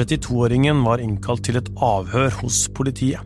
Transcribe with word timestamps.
32-åringen 0.00 0.80
var 0.86 1.02
innkalt 1.02 1.44
til 1.44 1.58
et 1.60 1.68
avhør 1.84 2.32
hos 2.40 2.64
politiet. 2.72 3.20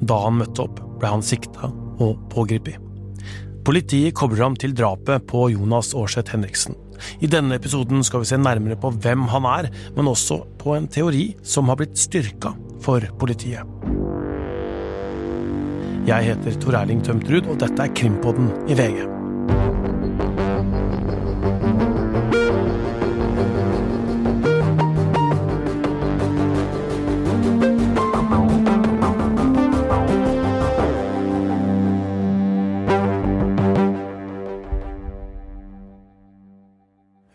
Da 0.00 0.16
han 0.24 0.38
møtte 0.40 0.64
opp, 0.64 0.80
ble 1.00 1.10
han 1.12 1.24
sikta 1.24 1.68
og 2.00 2.20
pågrepet. 2.32 2.80
Politiet 3.66 4.14
kobler 4.16 4.44
ham 4.44 4.56
til 4.56 4.72
drapet 4.78 5.26
på 5.26 5.48
Jonas 5.50 5.90
Aarseth 5.98 6.32
Henriksen. 6.32 6.76
I 7.20 7.28
denne 7.28 7.58
episoden 7.58 8.04
skal 8.06 8.22
vi 8.22 8.30
se 8.30 8.38
nærmere 8.40 8.78
på 8.80 8.92
hvem 8.94 9.26
han 9.32 9.48
er, 9.50 9.68
men 9.96 10.08
også 10.08 10.38
på 10.60 10.76
en 10.76 10.86
teori 10.88 11.34
som 11.44 11.68
har 11.68 11.80
blitt 11.80 11.98
styrka 12.00 12.54
for 12.84 13.04
politiet. 13.20 13.66
Jeg 16.06 16.30
heter 16.30 16.56
Tor 16.62 16.78
Erling 16.78 17.02
Tømtrud, 17.02 17.50
og 17.50 17.60
dette 17.60 17.82
er 17.82 17.94
Krimpodden 17.98 18.52
i 18.70 18.78
VG. 18.78 19.15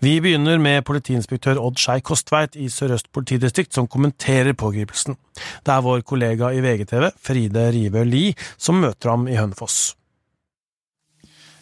Vi 0.02 0.16
begynner 0.18 0.58
med 0.58 0.82
politiinspektør 0.82 1.60
Odd 1.62 1.78
Skei 1.78 2.02
Kostveit 2.02 2.56
i 2.58 2.72
Sør-Øst 2.74 3.12
politidistrikt, 3.14 3.76
som 3.78 3.86
kommenterer 3.86 4.56
pågripelsen. 4.58 5.14
Det 5.62 5.70
er 5.70 5.84
vår 5.86 6.02
kollega 6.02 6.50
i 6.58 6.64
VGTV, 6.66 7.12
Fride 7.22 7.68
Rive 7.76 8.02
Lie, 8.10 8.32
som 8.58 8.80
møter 8.82 9.12
ham 9.14 9.28
i 9.30 9.36
Hønefoss. 9.38 9.92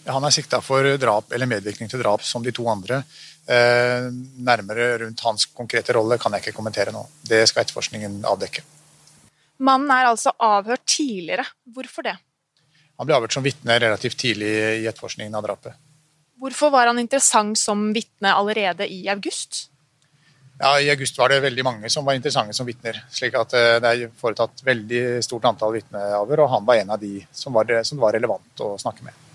Han 0.08 0.24
er 0.24 0.32
sikta 0.32 0.62
for 0.64 0.88
drap 1.02 1.36
eller 1.36 1.52
medvirkning 1.52 1.92
til 1.92 2.00
drap 2.00 2.24
som 2.24 2.46
de 2.46 2.56
to 2.56 2.64
andre. 2.72 3.02
Eh, 3.44 4.08
nærmere 4.48 4.88
rundt 5.04 5.26
hans 5.28 5.50
konkrete 5.52 5.98
rolle 6.00 6.16
kan 6.22 6.32
jeg 6.38 6.48
ikke 6.48 6.56
kommentere 6.62 6.96
nå. 6.96 7.04
Det 7.20 7.44
skal 7.52 7.66
etterforskningen 7.66 8.22
avdekke. 8.24 8.64
Mannen 9.68 9.92
er 9.92 10.14
altså 10.14 10.32
avhørt 10.40 10.88
tidligere. 10.88 11.44
Hvorfor 11.76 12.08
det? 12.08 12.16
Han 12.96 13.08
ble 13.08 13.20
avhørt 13.20 13.36
som 13.36 13.44
vitne 13.44 13.82
relativt 13.84 14.16
tidlig 14.24 14.56
i 14.80 14.88
etterforskningen 14.88 15.36
av 15.36 15.44
drapet. 15.44 15.76
Hvorfor 16.40 16.72
var 16.72 16.88
han 16.88 17.00
interessant 17.02 17.60
som 17.60 17.90
vitne 17.94 18.32
allerede 18.34 18.88
i 18.88 19.02
august? 19.12 19.68
Ja, 20.60 20.74
I 20.80 20.90
august 20.92 21.18
var 21.18 21.32
det 21.32 21.40
veldig 21.40 21.64
mange 21.64 21.90
som 21.90 22.06
var 22.06 22.18
interessante 22.18 22.54
som 22.56 22.68
vitner. 22.68 22.98
slik 23.12 23.36
at 23.40 23.54
eh, 23.56 23.80
Det 23.80 23.90
er 23.90 24.12
foretatt 24.20 24.64
veldig 24.68 25.24
stort 25.24 25.48
antall 25.48 25.78
vitneavhør, 25.78 26.44
og 26.44 26.54
han 26.54 26.66
var 26.68 26.82
en 26.82 26.94
av 26.96 27.00
de 27.00 27.22
som 27.32 27.56
var, 27.56 27.72
som 27.88 28.00
var 28.00 28.16
relevant 28.16 28.64
å 28.64 28.74
snakke 28.80 29.08
med. 29.08 29.26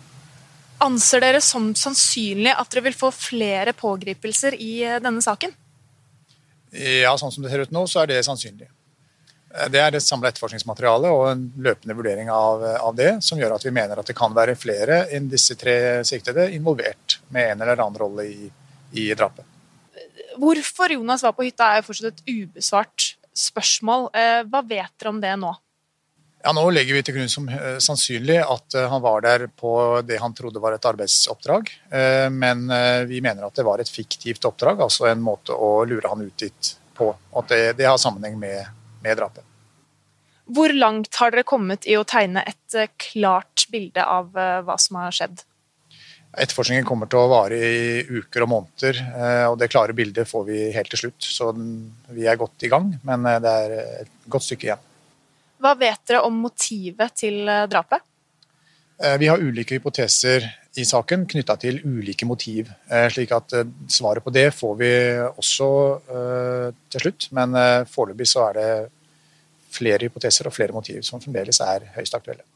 Anser 0.85 1.23
dere 1.25 1.41
som 1.41 1.71
sannsynlig 1.79 2.53
at 2.53 2.69
dere 2.73 2.85
vil 2.91 2.97
få 2.99 3.09
flere 3.15 3.73
pågripelser 3.73 4.57
i 4.61 4.73
eh, 4.85 5.01
denne 5.01 5.25
saken? 5.25 5.53
Ja, 6.75 7.15
sånn 7.17 7.33
som 7.33 7.45
det 7.45 7.53
ser 7.53 7.65
ut 7.65 7.73
nå, 7.73 7.87
så 7.87 8.03
er 8.03 8.11
det 8.11 8.25
sannsynlig. 8.27 8.69
Eh, 9.55 9.71
det 9.73 9.81
er 9.81 9.97
et 9.97 10.05
samla 10.05 10.31
etterforskningsmateriale 10.33 11.11
og 11.15 11.25
en 11.31 11.47
løpende 11.67 11.97
vurdering 11.97 12.31
av, 12.33 12.65
av, 12.81 12.93
det, 12.99 13.17
som 13.25 13.41
gjør 13.41 13.57
at 13.57 13.67
vi 13.67 13.75
mener 13.75 14.01
at 14.01 14.11
det 14.11 14.17
kan 14.19 14.35
være 14.37 14.59
flere 14.59 15.05
enn 15.15 15.31
disse 15.31 15.57
tre 15.61 16.05
siktede 16.07 16.51
involvert 16.57 17.19
med 17.35 17.55
en 17.55 17.67
eller 17.67 17.81
annen 17.81 18.01
rolle 18.01 18.29
i, 18.31 18.49
i 19.01 19.11
drapet. 19.15 19.47
Hvorfor 20.41 20.91
Jonas 20.97 21.23
var 21.23 21.35
på 21.37 21.47
hytta 21.47 21.71
er 21.71 21.83
jo 21.83 21.91
fortsatt 21.91 22.17
et 22.17 22.25
ubesvart 22.31 23.13
spørsmål. 23.35 24.09
Eh, 24.15 24.41
hva 24.51 24.65
vet 24.67 24.91
dere 24.99 25.13
om 25.13 25.21
det 25.23 25.37
nå? 25.39 25.53
Ja, 26.45 26.53
Nå 26.53 26.67
legger 26.75 26.99
vi 26.99 27.01
til 27.07 27.15
grunn 27.17 27.31
som 27.33 27.47
uh, 27.49 27.79
sannsynlig 27.81 28.37
at 28.43 28.75
uh, 28.77 28.85
han 28.93 29.01
var 29.01 29.23
der 29.25 29.47
på 29.49 29.71
det 30.05 30.19
han 30.21 30.35
trodde 30.37 30.61
var 30.61 30.75
et 30.77 30.89
arbeidsoppdrag. 30.91 31.71
Uh, 31.89 32.29
men 32.29 32.67
vi 33.09 33.23
mener 33.25 33.47
at 33.47 33.57
det 33.57 33.65
var 33.65 33.81
et 33.81 33.89
fiktivt 33.89 34.45
oppdrag, 34.45 34.83
altså 34.85 35.09
en 35.09 35.25
måte 35.25 35.57
å 35.57 35.87
lure 35.89 36.11
han 36.11 36.27
ut 36.27 36.37
dit 36.45 36.75
på. 36.99 37.09
At 37.33 37.49
det, 37.49 37.63
det 37.81 37.89
har 37.89 37.97
sammenheng 38.01 38.37
med, 38.43 38.69
med, 39.05 39.19
drapet. 39.21 39.45
Hvor 40.45 40.73
langt 40.77 41.15
har 41.21 41.33
dere 41.33 41.47
kommet 41.49 41.87
i 41.89 41.97
å 41.97 42.05
tegne 42.05 42.43
et 42.45 42.79
klart 43.01 43.65
bilde 43.73 44.05
av 44.05 44.35
hva 44.35 44.75
som 44.81 44.99
har 45.01 45.15
skjedd? 45.15 45.45
Etterforskningen 46.35 46.85
kommer 46.85 47.09
til 47.09 47.23
å 47.23 47.31
vare 47.31 47.57
i 47.57 48.03
uker 48.03 48.45
og 48.45 48.51
måneder, 48.51 48.99
og 49.49 49.57
det 49.57 49.71
klare 49.73 49.97
bildet 49.97 50.29
får 50.29 50.45
vi 50.51 50.59
helt 50.75 50.93
til 50.93 51.07
slutt. 51.07 51.29
Så 51.31 51.49
vi 52.13 52.27
er 52.29 52.37
godt 52.37 52.67
i 52.67 52.73
gang, 52.73 52.91
men 53.09 53.25
det 53.25 53.55
er 53.63 53.77
et 54.03 54.13
godt 54.29 54.45
stykke 54.51 54.69
igjen. 54.69 54.85
Hva 55.65 55.73
vet 55.81 56.03
dere 56.05 56.25
om 56.27 56.43
motivet 56.45 57.15
til 57.17 57.47
eh, 57.49 57.65
drapet? 57.71 58.03
Eh, 59.01 59.17
vi 59.21 59.31
har 59.31 59.41
ulike 59.41 59.79
hypoteser 59.79 60.45
i 60.77 60.85
saken 60.85 61.25
knytta 61.31 61.57
til 61.63 61.79
ulike 61.87 62.27
motiv. 62.29 62.69
Eh, 62.91 63.07
slik 63.15 63.33
at 63.33 63.55
svaret 63.89 64.25
på 64.25 64.33
det 64.35 64.51
får 64.53 64.75
vi 64.83 64.93
også 65.31 65.71
til 66.93 67.07
slutt. 67.07 67.29
Men 67.39 67.57
foreløpig 67.89 68.29
så 68.29 68.49
er 68.51 68.59
det 68.59 68.69
flere 69.75 70.07
hypoteser 70.09 70.49
og 70.49 70.57
flere 70.57 70.77
motiv 70.77 71.03
som 71.07 71.23
fremdeles 71.23 71.61
er 71.65 71.91
høyst 71.97 72.17
aktuelle. 72.17 72.47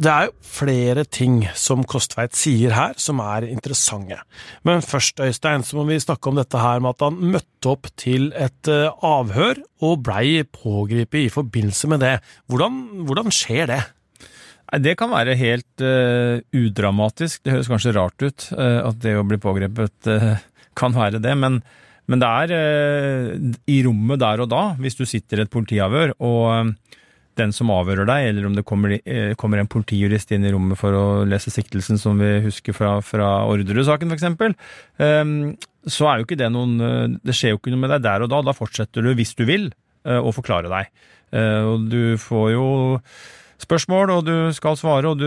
Det 0.00 0.08
er 0.08 0.28
jo 0.30 0.32
flere 0.48 1.02
ting 1.04 1.42
som 1.60 1.82
Kostveit 1.84 2.32
sier 2.38 2.72
her 2.72 2.94
som 2.96 3.20
er 3.20 3.44
interessante. 3.50 4.16
Men 4.64 4.80
først, 4.80 5.20
Øystein, 5.20 5.64
så 5.66 5.76
må 5.76 5.84
vi 5.90 5.98
snakke 6.00 6.30
om 6.30 6.38
dette 6.40 6.56
her 6.56 6.80
med 6.80 6.94
at 6.94 7.04
han 7.04 7.18
møtte 7.34 7.68
opp 7.74 7.90
til 8.00 8.30
et 8.32 8.70
eh, 8.72 8.88
avhør 9.04 9.60
og 9.84 10.00
blei 10.06 10.40
pågrepet 10.48 11.26
i 11.26 11.32
forbindelse 11.34 11.90
med 11.92 12.00
det. 12.00 12.14
Hvordan, 12.48 12.78
hvordan 13.10 13.28
skjer 13.34 13.68
det? 13.68 13.82
Det 14.80 14.94
kan 14.96 15.10
være 15.10 15.34
helt 15.34 15.82
uh, 15.82 16.38
udramatisk. 16.54 17.42
Det 17.42 17.56
høres 17.56 17.68
kanskje 17.68 17.94
rart 17.96 18.22
ut 18.22 18.44
uh, 18.54 18.86
at 18.86 19.00
det 19.02 19.16
å 19.18 19.24
bli 19.26 19.40
pågrepet 19.42 20.06
uh, 20.06 20.36
kan 20.78 20.94
være 20.94 21.22
det, 21.22 21.32
men, 21.38 21.60
men 22.10 22.22
det 22.22 22.28
er 22.28 23.40
i 23.66 23.80
rommet 23.86 24.22
der 24.22 24.44
og 24.44 24.50
da, 24.52 24.62
hvis 24.80 24.98
du 24.98 25.04
sitter 25.08 25.40
i 25.40 25.46
et 25.46 25.52
politiavhør 25.52 26.14
og 26.18 26.74
den 27.40 27.54
som 27.54 27.70
avhører 27.72 28.08
deg, 28.08 28.28
eller 28.30 28.48
om 28.48 28.56
det 28.56 28.66
kommer, 28.68 28.94
eh, 28.98 29.34
kommer, 29.38 29.60
en 29.60 29.70
politijurist 29.70 30.32
inn 30.34 30.44
i 30.44 30.52
rommet 30.52 30.78
for 30.80 30.96
å 30.96 31.04
lese 31.28 31.52
siktelsen, 31.52 31.98
som 32.00 32.18
vi 32.20 32.38
husker 32.46 32.76
fra, 32.76 32.98
fra 33.04 33.30
Orderud-saken 33.50 34.12
f.eks., 34.12 34.26
så 35.90 36.10
er 36.10 36.18
jo 36.20 36.26
ikke 36.26 36.36
det 36.36 36.50
noen 36.52 36.74
eh, 36.84 37.12
Det 37.24 37.32
skjer 37.32 37.54
jo 37.54 37.60
ikke 37.60 37.72
noe 37.72 37.86
med 37.86 37.94
deg 37.94 38.02
der 38.04 38.26
og 38.26 38.28
da. 38.28 38.42
Da 38.44 38.52
fortsetter 38.52 39.00
du, 39.04 39.14
hvis 39.16 39.32
du 39.38 39.46
vil, 39.48 39.70
eh, 40.04 40.20
å 40.20 40.34
forklare 40.34 40.72
deg. 40.72 40.90
Og 41.30 41.84
du 41.86 42.16
får 42.18 42.46
jo 42.50 42.64
spørsmål, 43.62 44.12
og 44.16 44.26
du 44.26 44.34
skal 44.56 44.78
svare, 44.80 45.14
du, 45.18 45.26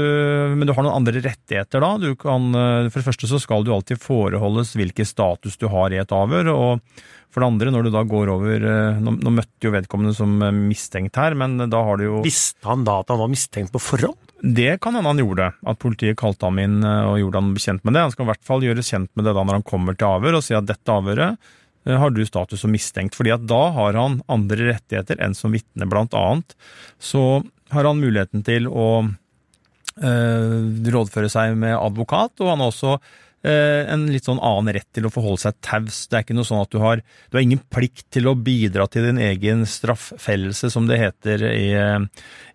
men 0.53 0.67
du 0.67 0.73
har 0.75 0.85
noen 0.85 0.99
andre 0.99 1.21
rettigheter 1.23 1.83
da. 1.83 1.95
Kan, 2.19 2.51
for 2.53 2.99
det 2.99 3.07
første 3.07 3.29
så 3.29 3.39
skal 3.41 3.65
du 3.65 3.73
alltid 3.75 4.01
foreholdes 4.01 4.75
hvilken 4.79 5.07
status 5.07 5.59
du 5.61 5.69
har 5.71 5.93
i 5.93 6.01
et 6.01 6.15
avhør. 6.15 6.53
og 6.53 7.03
for 7.33 7.41
det 7.41 7.49
andre, 7.49 7.71
når 7.73 7.87
du 7.87 7.93
da 7.93 8.03
går 8.05 8.29
over 8.29 8.65
eh, 8.69 8.99
Nå, 9.01 9.15
nå 9.17 9.33
møtte 9.33 9.65
jo 9.65 9.73
vedkommende 9.73 10.13
som 10.15 10.35
eh, 10.45 10.53
mistenkt 10.53 11.17
her, 11.17 11.33
men 11.39 11.57
da 11.65 11.81
har 11.87 11.97
du 11.97 12.05
jo 12.05 12.21
Visste 12.25 12.61
han 12.69 12.85
da 12.85 12.99
at 13.01 13.09
han 13.09 13.21
var 13.23 13.31
mistenkt 13.31 13.73
på 13.73 13.81
forhånd? 13.81 14.19
Det 14.43 14.75
kan 14.83 14.93
hende 14.97 15.09
han 15.09 15.21
gjorde. 15.21 15.49
At 15.65 15.79
politiet 15.81 16.19
kalte 16.19 16.45
ham 16.45 16.61
inn 16.61 16.83
eh, 16.85 17.09
og 17.09 17.17
gjorde 17.21 17.41
han 17.41 17.51
kjent 17.65 17.83
med 17.87 17.97
det. 17.97 18.05
Han 18.05 18.13
skal 18.13 18.27
i 18.27 18.31
hvert 18.33 18.45
fall 18.45 18.67
gjøres 18.67 18.93
kjent 18.93 19.09
med 19.17 19.25
det 19.25 19.33
da 19.33 19.45
når 19.47 19.59
han 19.59 19.67
kommer 19.71 19.97
til 19.97 20.11
avhør, 20.11 20.37
og 20.37 20.45
si 20.45 20.57
at 20.57 20.69
dette 20.69 20.93
avhøret 20.93 21.51
har 21.83 22.13
du 22.15 22.21
status 22.23 22.61
som 22.63 22.71
mistenkt. 22.71 23.11
fordi 23.17 23.33
at 23.33 23.41
da 23.43 23.63
har 23.75 23.97
han 23.99 24.21
andre 24.31 24.69
rettigheter 24.69 25.17
enn 25.19 25.33
som 25.35 25.51
vitne, 25.51 25.83
blant 25.91 26.13
annet. 26.15 26.53
Så 26.95 27.41
har 27.73 27.89
han 27.89 28.01
muligheten 28.01 28.45
til 28.45 28.69
å 28.69 28.87
øh, 29.03 30.57
rådføre 30.95 31.29
seg 31.31 31.57
med 31.59 31.75
advokat, 31.77 32.37
og 32.41 32.53
han 32.53 32.63
har 32.63 32.73
også 32.73 32.97
Eh, 33.43 33.81
en 33.91 34.05
litt 34.07 34.23
sånn 34.23 34.39
annen 34.39 34.71
rett 34.77 34.87
til 34.95 35.03
å 35.03 35.11
forholde 35.11 35.41
seg 35.41 35.57
taus. 35.65 36.05
Det 36.07 36.15
er 36.15 36.23
ikke 36.23 36.35
noe 36.37 36.47
sånn 36.47 36.61
at 36.63 36.71
du 36.71 36.77
har 36.79 37.01
Du 37.03 37.35
har 37.35 37.43
ingen 37.43 37.59
plikt 37.59 38.05
til 38.15 38.29
å 38.31 38.37
bidra 38.39 38.87
til 38.87 39.03
din 39.09 39.19
egen 39.19 39.65
straffellelse, 39.67 40.71
som 40.71 40.87
det 40.87 41.01
heter 41.01 41.43
i, 41.49 41.73
eh, 41.75 41.99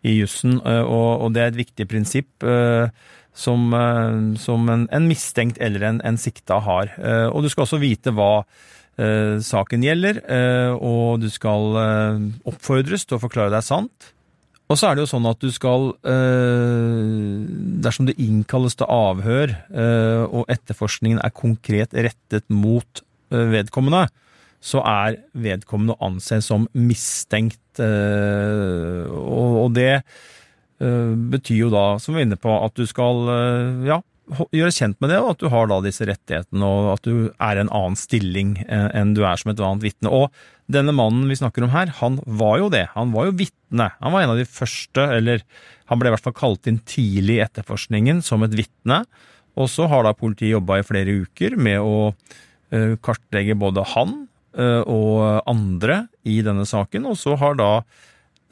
i 0.03 0.17
jussen, 0.23 0.57
eh, 0.65 0.81
og, 0.81 1.27
og, 1.27 1.35
det 1.35 1.43
er 1.43 1.53
et 1.53 1.63
viktig 1.65 1.89
prinsipp. 1.89 2.33
Som, 3.39 3.71
som 4.35 4.65
en, 4.67 4.89
en, 4.91 5.05
mistenkt 5.07 5.61
eller 5.63 5.85
en, 5.87 6.01
en 6.03 6.17
sikta 6.19 6.57
har. 6.59 6.91
Og 7.31 7.45
du 7.45 7.49
skal 7.53 7.69
også 7.69 7.79
vite 7.79 8.11
hva 8.11 8.43
saken 8.99 9.85
gjelder, 9.87 10.19
og 10.83 11.21
du 11.23 11.29
skal 11.31 11.79
oppfordres 12.43 13.07
til 13.07 13.15
å 13.15 13.23
forklare 13.23 13.55
deg 13.55 13.63
sant. 13.63 14.11
Og 14.69 14.77
så 14.77 14.91
er 14.91 14.97
det 14.97 15.07
jo 15.07 15.09
sånn 15.15 15.27
at 15.29 15.41
du 15.41 15.49
skal, 15.53 15.95
eh, 16.05 17.45
dersom 17.85 18.09
det 18.09 18.19
innkalles 18.21 18.77
til 18.77 18.89
avhør, 18.93 19.55
eh, 19.73 20.25
og 20.29 20.45
etterforskningen 20.53 21.21
er 21.25 21.33
konkret 21.33 21.97
rettet 21.97 22.45
mot 22.53 23.01
eh, 23.33 23.47
vedkommende, 23.49 24.09
så 24.61 24.83
er 24.85 25.17
vedkommende 25.33 25.97
å 25.97 26.05
anse 26.11 26.43
som 26.45 26.67
mistenkt. 26.75 27.63
Og 27.79 29.71
det 29.71 30.03
betyr 30.79 31.61
jo 31.61 31.69
da, 31.71 31.99
som 32.03 32.15
vi 32.15 32.25
er 32.25 32.27
inne 32.27 32.39
på, 32.43 32.51
at 32.51 32.75
du 32.75 32.83
skal 32.91 33.23
ja, 33.87 34.01
gjøre 34.51 34.75
kjent 34.75 34.99
med 34.99 35.13
det, 35.15 35.21
og 35.23 35.31
at 35.31 35.45
du 35.45 35.47
har 35.53 35.71
da 35.71 35.79
disse 35.85 36.03
rettighetene, 36.11 36.67
og 36.67 36.91
at 36.97 37.07
du 37.07 37.31
er 37.31 37.55
i 37.55 37.63
en 37.63 37.71
annen 37.71 37.95
stilling 37.95 38.57
enn 38.67 39.15
du 39.15 39.23
er 39.23 39.39
som 39.39 39.55
et 39.55 39.63
annet 39.63 39.87
vitne. 39.87 40.11
Og 40.11 40.27
denne 40.67 40.91
mannen 40.91 41.31
vi 41.31 41.39
snakker 41.39 41.63
om 41.63 41.71
her, 41.71 41.95
han 42.03 42.19
var 42.27 42.59
jo 42.59 42.69
det. 42.75 42.89
Han 42.99 43.15
var 43.15 43.31
jo 43.31 43.39
vitne. 43.39 43.58
Han 43.77 44.15
var 44.15 44.23
en 44.23 44.33
av 44.33 44.39
de 44.41 44.47
første, 44.49 45.03
eller 45.19 45.43
han 45.89 46.01
ble 46.01 46.11
i 46.11 46.15
hvert 46.15 46.25
fall 46.25 46.37
kalt 46.37 46.69
inn 46.71 46.81
tidlig 46.89 47.39
i 47.39 47.45
etterforskningen 47.45 48.23
som 48.25 48.45
et 48.45 48.57
vitne. 48.57 49.03
Og 49.59 49.69
så 49.73 49.89
har 49.91 50.07
da 50.07 50.15
politiet 50.17 50.55
jobba 50.55 50.79
i 50.79 50.87
flere 50.87 51.17
uker 51.25 51.57
med 51.59 51.83
å 51.83 52.13
eh, 52.71 52.95
kartlegge 53.03 53.59
både 53.59 53.85
han 53.95 54.15
eh, 54.57 54.83
og 54.85 55.49
andre 55.51 56.05
i 56.29 56.41
denne 56.47 56.67
saken, 56.69 57.09
og 57.11 57.19
så 57.19 57.37
har 57.41 57.59
da 57.59 57.73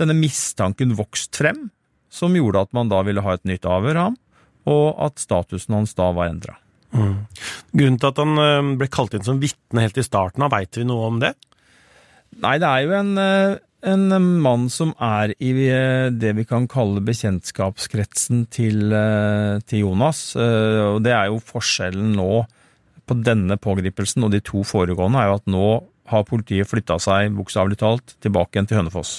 denne 0.01 0.17
mistanken 0.19 0.97
vokst 0.99 1.39
frem, 1.39 1.69
som 2.12 2.35
gjorde 2.37 2.67
at 2.67 2.77
man 2.77 2.91
da 2.91 3.03
ville 3.07 3.25
ha 3.25 3.37
et 3.37 3.47
nytt 3.49 3.69
avhør 3.69 4.01
av 4.01 4.09
ham, 4.11 4.21
og 4.67 4.87
at 5.07 5.23
statusen 5.23 5.77
hans 5.77 5.95
da 5.97 6.11
var 6.17 6.33
endra. 6.33 6.57
Mm. 6.97 7.27
Grunnen 7.77 8.01
til 8.01 8.11
at 8.11 8.23
han 8.23 8.43
eh, 8.43 8.73
ble 8.81 8.91
kalt 8.93 9.15
inn 9.17 9.27
som 9.27 9.41
vitne 9.43 9.85
helt 9.85 10.01
i 10.01 10.07
starten 10.07 10.49
veit 10.53 10.81
vi 10.81 10.87
noe 10.89 11.12
om 11.12 11.23
det? 11.23 11.37
Nei, 12.43 12.57
det 12.61 12.69
er 12.69 12.83
jo 12.85 12.97
en, 12.99 13.12
en 13.87 14.06
mann 14.43 14.67
som 14.73 14.93
er 15.03 15.33
i 15.38 15.53
det 16.11 16.33
vi 16.38 16.44
kan 16.49 16.67
kalle 16.71 17.03
bekjentskapskretsen 17.06 18.47
til, 18.53 18.91
til 19.67 19.85
Jonas. 19.85 20.21
Og 20.37 20.99
det 21.05 21.15
er 21.15 21.31
jo 21.31 21.43
forskjellen 21.43 22.17
nå 22.19 22.31
på 23.06 23.17
denne 23.23 23.55
pågripelsen 23.62 24.27
og 24.27 24.33
de 24.35 24.43
to 24.43 24.65
foregående, 24.67 25.23
er 25.23 25.31
jo 25.31 25.38
at 25.38 25.53
nå 25.55 25.69
har 26.11 26.27
politiet 26.27 26.69
flytta 26.71 26.99
seg 27.03 27.35
bokstavelig 27.35 27.79
talt 27.79 28.17
tilbake 28.23 28.56
igjen 28.56 28.69
til 28.71 28.81
Hønefoss. 28.81 29.12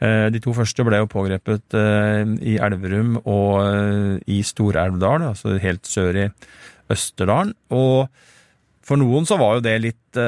De 0.00 0.40
to 0.40 0.52
første 0.56 0.84
ble 0.84 1.00
jo 1.02 1.08
pågrepet 1.12 1.76
i 1.76 2.56
Elverum 2.56 3.18
og 3.28 4.24
i 4.28 4.38
Stor-Elvdal, 4.44 5.26
altså 5.32 5.56
helt 5.60 5.88
sør 5.88 6.22
i 6.22 6.28
Østerdalen. 6.92 7.52
Og 7.76 8.08
for 8.84 9.00
noen 9.00 9.28
så 9.28 9.36
var 9.40 9.58
jo 9.58 9.64
det 9.64 9.76
litt 9.84 10.20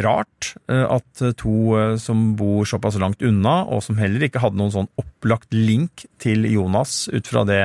rart 0.00 0.54
eh, 0.68 0.84
at 0.84 1.22
to 1.36 1.54
eh, 1.76 1.96
som 2.00 2.32
bor 2.36 2.64
såpass 2.68 2.98
langt 3.00 3.22
unna, 3.22 3.62
og 3.68 3.82
som 3.84 3.98
heller 4.00 4.26
ikke 4.26 4.42
hadde 4.42 4.58
noen 4.60 4.72
sånn 4.74 4.90
opplagt 5.00 5.52
link 5.54 6.06
til 6.22 6.46
Jonas 6.48 7.06
ut 7.12 7.28
fra 7.28 7.44
det 7.48 7.64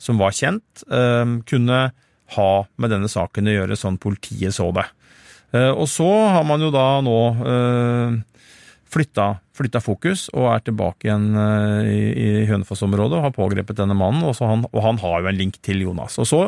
som 0.00 0.20
var 0.20 0.36
kjent, 0.36 0.84
eh, 0.88 1.24
kunne 1.48 1.80
ha 2.36 2.52
med 2.76 2.92
denne 2.92 3.10
saken 3.10 3.48
å 3.48 3.56
gjøre, 3.56 3.78
sånn 3.78 4.00
politiet 4.00 4.56
så 4.56 4.70
det. 4.76 4.86
Og 5.48 5.86
så 5.88 6.04
har 6.28 6.42
man 6.44 6.60
jo 6.60 6.68
da 6.68 6.98
nå 7.00 7.14
flytta, 8.92 9.28
flytta 9.56 9.80
fokus 9.80 10.26
og 10.34 10.50
er 10.52 10.66
tilbake 10.66 11.08
igjen 11.08 11.30
i 11.88 12.44
Hønefoss-området 12.50 13.16
og 13.16 13.24
har 13.24 13.32
pågrepet 13.32 13.78
denne 13.80 13.96
mannen, 13.96 14.26
og 14.28 14.36
han, 14.44 14.66
og 14.68 14.84
han 14.84 15.00
har 15.00 15.22
jo 15.24 15.30
en 15.32 15.40
link 15.40 15.56
til 15.64 15.80
Jonas. 15.86 16.18
Og 16.20 16.28
så 16.28 16.42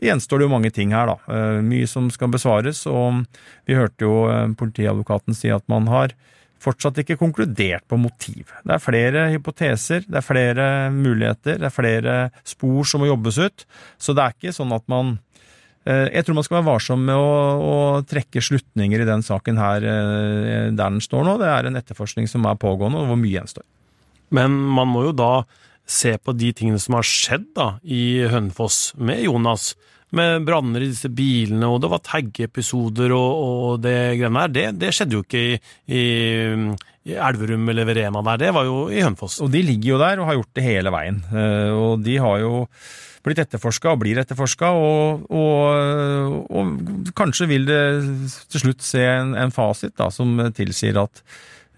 gjenstår 0.00 0.40
det 0.40 0.48
jo 0.48 0.54
mange 0.54 0.72
ting 0.74 0.94
her, 0.96 1.12
da. 1.12 1.16
Eh, 1.34 1.60
mye 1.64 1.88
som 1.90 2.08
skal 2.12 2.32
besvares, 2.32 2.82
og 2.88 3.22
vi 3.68 3.78
hørte 3.78 4.06
jo 4.06 4.26
eh, 4.30 4.50
politiadvokaten 4.58 5.36
si 5.36 5.52
at 5.52 5.66
man 5.70 5.88
har 5.90 6.14
fortsatt 6.60 6.98
ikke 7.00 7.16
konkludert 7.20 7.86
på 7.88 7.96
motiv. 7.96 8.50
Det 8.64 8.74
er 8.74 8.84
flere 8.84 9.24
hypoteser, 9.32 10.04
det 10.04 10.20
er 10.20 10.26
flere 10.26 10.66
muligheter, 10.92 11.56
det 11.60 11.68
er 11.70 11.72
flere 11.72 12.16
spor 12.44 12.84
som 12.88 13.00
må 13.00 13.08
jobbes 13.08 13.40
ut. 13.40 13.64
Så 14.00 14.16
det 14.16 14.24
er 14.24 14.36
ikke 14.36 14.56
sånn 14.56 14.74
at 14.76 14.84
man 14.92 15.16
eh, 15.88 16.08
Jeg 16.12 16.26
tror 16.26 16.36
man 16.36 16.44
skal 16.44 16.60
være 16.60 16.68
varsom 16.68 17.06
med 17.08 17.16
å, 17.16 17.32
å 17.64 17.76
trekke 18.08 18.44
slutninger 18.44 19.00
i 19.00 19.08
den 19.08 19.24
saken 19.24 19.60
her 19.60 19.80
der 19.80 20.76
den 20.76 21.00
står 21.00 21.24
nå. 21.24 21.38
Det 21.40 21.48
er 21.48 21.68
en 21.68 21.80
etterforskning 21.80 22.28
som 22.28 22.44
er 22.44 22.60
pågående, 22.60 23.00
og 23.00 23.12
hvor 23.12 23.20
mye 23.20 23.38
gjenstår. 23.38 23.64
Men 24.36 24.52
man 24.52 24.92
må 24.92 25.08
jo 25.08 25.16
da 25.16 25.32
se 25.86 26.16
på 26.18 26.34
de 26.36 26.52
tingene 26.56 26.80
som 26.82 26.98
har 26.98 27.06
skjedd 27.06 27.48
da, 27.56 27.70
i 27.82 28.26
Hønefoss 28.30 28.92
med 29.00 29.24
Jonas 29.24 29.72
med 30.16 30.46
branner 30.46 30.82
i 30.82 30.88
disse 30.90 31.10
bilene, 31.14 31.68
og 31.70 31.82
det 31.82 31.90
var 31.92 32.02
taggepisoder 32.06 33.12
og, 33.14 33.42
og 33.42 33.84
det 33.84 33.96
greiene 34.18 34.46
der. 34.48 34.54
Det, 34.54 34.64
det, 34.80 34.94
skjedde 34.96 35.16
jo 35.16 35.22
ikke 35.22 35.42
i, 35.42 35.52
i, 35.86 36.02
i, 37.06 37.14
Elverum 37.14 37.68
eller 37.70 37.86
Verena 37.88 38.24
der, 38.32 38.40
det 38.42 38.50
var 38.56 38.66
jo 38.66 38.80
i 38.90 39.04
Hønefoss. 39.04 39.38
Og 39.44 39.52
de 39.54 39.62
ligger 39.66 39.94
jo 39.94 40.00
der 40.02 40.22
og 40.22 40.30
har 40.30 40.40
gjort 40.40 40.58
det 40.58 40.66
hele 40.66 40.94
veien. 40.94 41.22
Eh, 41.30 41.70
og 41.76 42.02
de 42.06 42.18
har 42.22 42.42
jo 42.42 42.64
blitt 43.24 43.42
etterforska 43.42 43.92
og 43.92 44.00
blir 44.00 44.18
etterforska, 44.22 44.72
og, 44.80 45.26
og, 45.28 46.36
og, 46.48 47.10
kanskje 47.16 47.50
vil 47.50 47.68
det 47.68 47.80
til 48.50 48.64
slutt 48.64 48.84
se 48.84 49.04
en, 49.04 49.34
en 49.36 49.52
fasit 49.54 49.92
da, 50.00 50.08
som 50.14 50.40
tilsier 50.56 50.96
at 51.02 51.22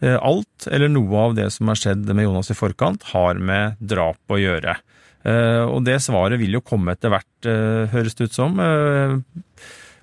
alt 0.03 0.67
eller 0.67 0.91
noe 0.91 1.21
av 1.29 1.37
det 1.39 1.45
som 1.55 1.69
har 1.71 1.79
skjedd 1.79 2.09
med 2.11 2.27
Jonas 2.27 2.51
i 2.51 2.57
forkant, 2.59 3.05
har 3.13 3.39
med 3.39 3.79
drap 3.79 4.35
å 4.35 4.41
gjøre. 4.41 4.75
Eh, 5.23 5.63
og 5.63 5.85
det 5.87 6.01
svaret 6.03 6.41
vil 6.41 6.59
jo 6.59 6.65
komme 6.67 6.97
etter 6.97 7.13
hvert, 7.13 7.47
eh, 7.47 7.87
høres 7.93 8.17
det 8.19 8.31
ut 8.31 8.37
som. 8.37 8.59
Eh, 8.59 9.19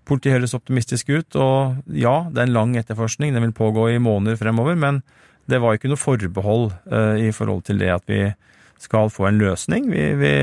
politiet 0.07 0.37
høres 0.37 0.55
optimistisk 0.55 1.09
ut, 1.09 1.35
og 1.35 1.83
ja, 1.91 2.29
det 2.31 2.39
er 2.39 2.47
en 2.47 2.55
lang 2.55 2.75
etterforskning, 2.79 3.33
den 3.33 3.43
vil 3.49 3.57
pågå 3.57 3.89
i 3.93 3.99
måneder 4.01 4.39
fremover, 4.39 4.77
men 4.79 5.03
det 5.49 5.59
var 5.61 5.75
ikke 5.75 5.89
noe 5.89 5.97
forbehold 5.97 6.71
i 7.17 7.29
forhold 7.33 7.63
til 7.65 7.79
det 7.81 7.89
at 7.89 8.03
vi 8.05 8.33
skal 8.77 9.09
få 9.09 9.25
en 9.27 9.39
løsning. 9.41 9.89
Vi, 9.89 10.13
vi 10.17 10.33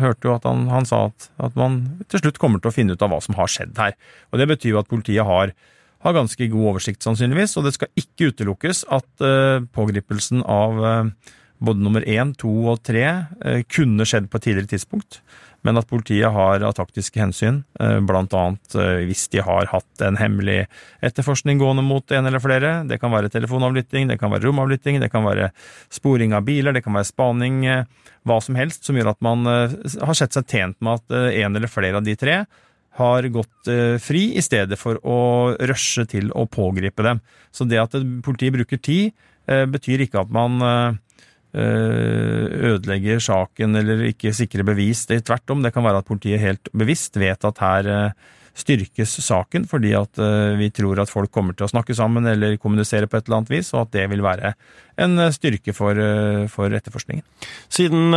hørte 0.00 0.28
jo 0.28 0.34
at 0.34 0.44
han, 0.48 0.66
han 0.72 0.88
sa 0.88 1.06
at, 1.10 1.28
at, 1.36 1.56
man 1.56 2.04
til 2.08 2.20
slutt 2.20 2.40
kommer 2.40 2.60
til 2.60 2.72
å 2.72 2.74
finne 2.74 2.96
ut 2.96 3.04
av 3.04 3.12
hva 3.12 3.20
som 3.20 3.36
har 3.36 3.52
skjedd 3.52 3.76
her. 3.76 3.92
Og 4.32 4.40
Det 4.40 4.48
betyr 4.48 4.70
jo 4.72 4.80
at 4.80 4.88
politiet 4.88 5.28
har, 5.28 5.52
har 6.04 6.16
ganske 6.16 6.50
god 6.52 6.74
oversikt, 6.74 7.02
sannsynligvis, 7.04 7.56
og 7.58 7.66
det 7.66 7.74
skal 7.76 7.90
ikke 8.00 8.30
utelukkes 8.32 8.84
at 8.92 9.24
uh, 9.24 9.64
pågripelsen 9.74 10.44
av 10.44 10.84
uh, 10.84 11.32
både 11.64 11.82
nummer 11.82 12.04
én, 12.08 12.34
to 12.38 12.52
og 12.70 12.82
tre 12.84 13.04
eh, 13.44 13.64
kunne 13.70 14.06
skjedd 14.08 14.28
på 14.30 14.38
et 14.38 14.46
tidligere 14.48 14.72
tidspunkt, 14.74 15.20
men 15.64 15.78
at 15.80 15.88
politiet 15.88 16.32
har 16.34 16.64
av 16.66 16.74
taktiske 16.76 17.20
hensyn, 17.20 17.62
eh, 17.80 17.98
blant 18.04 18.34
annet 18.36 18.76
eh, 18.78 19.04
hvis 19.08 19.26
de 19.32 19.42
har 19.44 19.70
hatt 19.70 20.04
en 20.04 20.18
hemmelig 20.20 20.64
etterforskning 21.04 21.62
gående 21.62 21.86
mot 21.86 22.12
en 22.12 22.28
eller 22.30 22.42
flere, 22.42 22.74
det 22.88 23.00
kan 23.02 23.14
være 23.14 23.32
telefonavlytting, 23.32 24.10
det 24.10 24.18
kan 24.20 24.34
være 24.34 24.48
romavlytting, 24.48 25.00
det 25.02 25.10
kan 25.14 25.26
være 25.26 25.50
sporing 25.94 26.36
av 26.36 26.44
biler, 26.48 26.76
det 26.76 26.84
kan 26.84 26.96
være 26.96 27.10
spaning, 27.12 27.62
hva 28.24 28.38
som 28.42 28.58
helst 28.58 28.86
som 28.86 28.98
gjør 28.98 29.14
at 29.14 29.24
man 29.24 29.44
har 29.46 30.16
sett 30.16 30.36
seg 30.36 30.48
tjent 30.48 30.80
med 30.84 31.00
at 31.00 31.18
en 31.44 31.58
eller 31.58 31.70
flere 31.70 32.00
av 32.00 32.06
de 32.06 32.16
tre 32.18 32.44
har 32.94 33.26
gått 33.34 33.68
fri, 33.98 34.20
i 34.38 34.42
stedet 34.44 34.78
for 34.78 35.00
å 35.02 35.18
rushe 35.66 36.04
til 36.06 36.28
å 36.30 36.44
pågripe 36.46 37.02
dem. 37.02 37.18
Så 37.50 37.66
det 37.66 37.80
at 37.82 37.96
politiet 38.22 38.54
bruker 38.54 38.78
tid, 38.78 39.10
betyr 39.44 40.04
ikke 40.06 40.22
at 40.22 40.30
man 40.32 40.62
Eh, 41.54 42.46
ødelegger 42.66 43.20
saken 43.22 43.78
eller 43.78 44.08
ikke 44.08 44.32
sikrer 44.34 44.66
bevis. 44.66 45.04
Det, 45.06 45.20
tvert 45.22 45.52
om, 45.54 45.60
det 45.62 45.70
kan 45.70 45.84
være 45.86 46.00
at 46.02 46.08
politiet 46.08 46.42
helt 46.42 46.70
bevisst 46.74 47.14
vet 47.14 47.46
at 47.46 47.60
her 47.62 47.90
eh, 47.92 48.32
styrkes 48.58 49.12
saken 49.22 49.68
fordi 49.70 49.92
at 49.94 50.18
eh, 50.18 50.56
vi 50.58 50.72
tror 50.74 50.98
at 50.98 51.12
folk 51.12 51.30
kommer 51.30 51.54
til 51.54 51.68
å 51.68 51.70
snakke 51.70 51.94
sammen 51.94 52.26
eller 52.26 52.56
kommunisere 52.58 53.06
på 53.06 53.20
et 53.20 53.28
eller 53.28 53.38
annet 53.38 53.54
vis, 53.54 53.70
og 53.70 53.84
at 53.84 53.94
det 53.94 54.08
vil 54.10 54.24
være 54.26 54.50
en 55.00 55.18
eh, 55.18 55.32
styrke 55.34 55.74
for, 55.76 55.98
eh, 55.98 56.44
for 56.52 56.72
etterforskningen. 56.74 57.24
Siden 57.74 58.14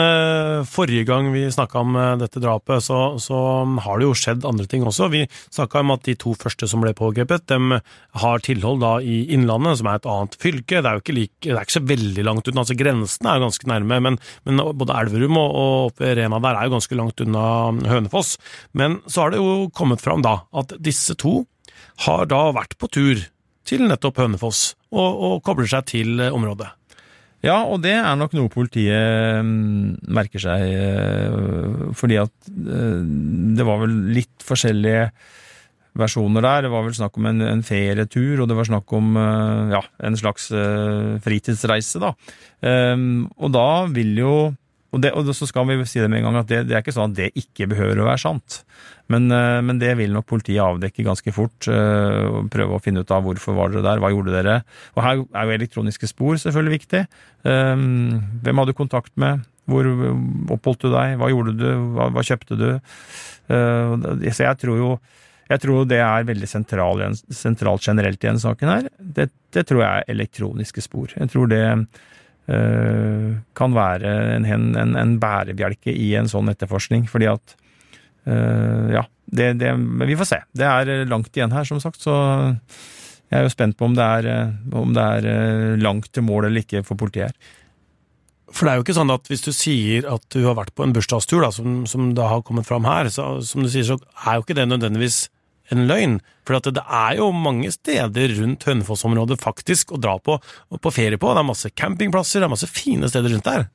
forrige 0.69 1.06
gang 1.07 1.31
vi 1.33 1.48
snakka 1.51 1.81
om 1.81 1.96
dette 2.22 2.39
drapet, 2.41 2.84
så, 2.86 3.17
så, 3.22 3.38
har 3.84 4.00
det 4.00 4.05
jo 4.05 4.15
skjedd 4.17 4.46
andre 4.48 4.67
ting 4.69 4.86
også. 4.86 5.10
Vi 5.12 5.24
snakka 5.53 5.81
om 5.81 5.96
at 5.96 6.05
de 6.05 6.15
to 6.19 6.34
første 6.38 6.69
som 6.69 6.84
ble 6.84 6.93
pågrepet, 6.98 7.48
de 7.50 7.79
har 8.22 8.43
tilhold 8.46 8.81
da 8.84 8.93
i 9.01 9.19
Innlandet, 9.34 9.79
som 9.79 9.89
er 9.89 10.00
et 10.00 10.10
annet 10.13 10.38
fylke. 10.41 10.81
Det 10.84 10.91
er 10.91 11.00
jo 11.00 11.03
ikke, 11.03 11.17
like, 11.17 11.39
det 11.48 11.55
er 11.55 11.65
ikke 11.65 11.77
så 11.79 11.84
veldig 11.89 12.27
langt 12.27 12.51
unna, 12.51 12.63
altså 12.63 12.77
grensene 12.77 13.31
er 13.31 13.39
jo 13.39 13.48
ganske 13.48 13.72
nærme, 13.74 14.00
men, 14.07 14.19
men 14.48 14.63
både 14.77 15.00
Elverum 15.01 15.41
og, 15.41 15.57
og 15.63 16.03
Rena 16.22 16.41
der 16.43 16.60
er 16.60 16.67
jo 16.67 16.75
ganske 16.77 17.00
langt 17.00 17.25
unna 17.25 17.46
Hønefoss. 17.89 18.36
Men 18.77 19.01
så 19.10 19.25
har 19.25 19.34
det 19.34 19.41
jo 19.41 19.72
kommet 19.75 20.03
fram 20.03 20.24
da 20.25 20.39
at 20.57 20.77
disse 20.84 21.17
to 21.17 21.41
har 22.05 22.29
da 22.29 22.48
vært 22.55 22.77
på 22.77 22.89
tur 22.93 23.25
til 23.67 23.86
nettopp 23.88 24.21
Hønefoss 24.24 24.74
og, 24.91 25.07
og 25.07 25.39
kobler 25.45 25.69
seg 25.69 25.88
til 25.89 26.21
eh, 26.24 26.33
området. 26.33 26.69
Ja, 27.45 27.59
og 27.69 27.83
det 27.83 27.93
er 28.00 28.17
nok 28.17 28.33
noe 28.33 28.50
politiet 28.50 29.43
mm, 29.45 30.07
merker 30.17 30.41
seg, 30.41 30.63
eh, 30.74 31.89
fordi 31.97 32.17
at 32.21 32.50
eh, 32.50 33.01
det 33.57 33.67
var 33.67 33.83
vel 33.83 33.93
litt 34.15 34.45
forskjellige 34.45 35.09
versjoner 35.97 36.45
der. 36.45 36.65
Det 36.65 36.71
var 36.74 36.86
vel 36.86 36.97
snakk 36.97 37.17
om 37.17 37.29
en, 37.29 37.43
en 37.45 37.65
ferietur, 37.65 38.43
og 38.43 38.50
det 38.50 38.57
var 38.57 38.69
snakk 38.69 38.91
om 38.93 39.15
ja, 39.71 39.79
en 40.05 40.17
slags 40.19 40.51
fritidsreise, 41.25 41.97
da. 42.03 42.12
Og 42.62 43.50
da 43.55 43.69
vil 43.89 44.12
jo 44.21 44.36
og, 44.93 45.01
det, 45.03 45.12
og, 45.17 45.27
så 45.36 45.47
skal 45.50 45.67
vi 45.67 45.79
si 45.89 46.00
det 46.00 46.09
med 46.09 46.21
en 46.21 46.29
gang 46.29 46.39
at 46.41 46.50
det, 46.50 46.62
det, 46.69 46.77
er 46.77 46.86
ikke 46.86 46.95
sånn 46.95 47.12
at 47.12 47.17
det 47.17 47.31
ikke 47.39 47.67
behøver 47.71 48.01
å 48.01 48.07
være 48.07 48.24
sant. 48.24 48.62
Men, 49.14 49.30
eh, 49.32 49.60
men 49.64 49.80
det 49.80 49.94
vil 50.00 50.14
nok 50.16 50.28
politiet 50.30 50.64
avdekke 50.64 51.06
ganske 51.08 51.34
fort. 51.36 51.68
Eh, 51.72 52.24
og 52.28 52.50
Prøve 52.54 52.78
å 52.78 52.84
finne 52.84 53.04
ut 53.04 53.14
av 53.14 53.24
hvorfor 53.26 53.56
var 53.58 53.72
dere 53.74 53.86
der, 53.86 54.02
hva 54.04 54.12
gjorde 54.14 54.36
dere? 54.36 54.58
Og 54.96 55.04
her 55.06 55.22
er 55.24 55.48
jo 55.48 55.58
elektroniske 55.58 56.10
spor 56.12 56.40
selvfølgelig 56.42 56.80
viktig. 56.80 57.06
Eh, 57.48 57.86
hvem 58.44 58.62
hadde 58.62 58.76
du 58.76 58.80
kontakt 58.80 59.14
med? 59.16 59.46
Hvor 59.68 59.88
oppholdt 60.56 60.86
du 60.86 60.92
deg? 60.94 61.18
Hva 61.20 61.32
gjorde 61.32 61.58
du? 61.60 61.70
Hva, 61.96 62.12
hva 62.16 62.24
kjøpte 62.24 62.56
du? 62.56 62.70
Så 63.48 64.44
jeg 64.44 64.60
tror 64.60 64.80
jo 64.80 64.92
jeg 65.48 65.64
tror 65.64 65.86
det 65.88 66.00
er 66.04 66.28
veldig 66.28 66.48
sentralt, 66.50 67.24
sentralt 67.32 67.86
generelt 67.88 68.20
i 68.20 68.28
denne 68.28 68.42
saken 68.42 68.72
her. 68.72 68.90
Det, 69.00 69.30
det 69.56 69.64
tror 69.68 69.84
jeg 69.84 70.02
er 70.02 70.12
elektroniske 70.12 70.84
spor. 70.84 71.14
Jeg 71.16 71.32
tror 71.32 71.48
det 71.52 71.62
øh, 71.72 73.30
kan 73.56 73.78
være 73.78 74.12
en, 74.36 74.48
en, 74.76 74.96
en, 75.00 75.16
bærebjelke 75.22 75.94
i 75.94 76.10
en 76.20 76.28
sånn 76.32 76.52
etterforskning. 76.52 77.08
Fordi 77.12 77.32
at 77.32 77.56
Ja, 78.27 79.05
det, 79.31 79.53
det, 79.62 79.69
Men 79.79 80.07
vi 80.10 80.17
får 80.19 80.27
se. 80.27 80.39
Det 80.51 80.67
er 80.67 81.05
langt 81.07 81.36
igjen 81.36 81.53
her, 81.55 81.67
som 81.67 81.79
sagt. 81.84 82.01
Så 82.03 82.12
jeg 83.27 83.39
er 83.39 83.46
jo 83.46 83.53
spent 83.53 83.77
på 83.79 83.88
om 83.88 83.96
det 83.96 84.03
er, 84.03 84.51
om 84.75 84.91
det 84.96 85.05
er 85.19 85.79
langt 85.79 86.12
til 86.12 86.25
mål 86.27 86.50
eller 86.50 86.65
ikke 86.65 86.84
for 86.88 87.00
politiet 87.00 87.29
her. 87.29 87.55
For 88.48 88.63
det 88.63 88.72
er 88.72 88.79
jo 88.79 88.86
ikke 88.86 88.96
sånn 88.96 89.12
at 89.12 89.27
hvis 89.27 89.43
du 89.43 89.51
sier 89.51 90.05
at 90.07 90.24
du 90.31 90.39
har 90.46 90.55
vært 90.55 90.72
på 90.77 90.86
en 90.86 90.93
bursdagstur, 90.96 91.41
da, 91.43 91.51
som, 91.51 91.81
som 91.89 92.13
da 92.15 92.29
har 92.31 92.46
kommet 92.48 92.67
fram 92.67 92.88
her, 92.88 93.10
så 93.12 93.38
som 93.43 93.65
du 93.65 93.72
sier, 93.72 93.84
så 93.88 93.98
er 94.24 94.38
jo 94.38 94.46
ikke 94.46 94.55
det 94.57 94.69
nødvendigvis 94.72 95.25
en 95.75 95.84
løgn. 95.89 96.19
For 96.48 96.55
det 96.63 96.84
er 96.84 97.17
jo 97.19 97.27
mange 97.36 97.74
steder 97.75 98.36
rundt 98.39 98.63
Hønefoss-området 98.67 99.39
faktisk 99.41 99.91
å 99.91 100.00
dra 100.00 100.15
på, 100.24 100.38
på 100.79 100.93
ferie 100.96 101.19
på. 101.19 101.34
Det 101.36 101.43
er 101.43 101.50
masse 101.50 101.74
campingplasser, 101.75 102.39
det 102.39 102.48
er 102.48 102.53
masse 102.55 102.72
fine 102.72 103.12
steder 103.12 103.36
rundt 103.36 103.50
der. 103.50 103.67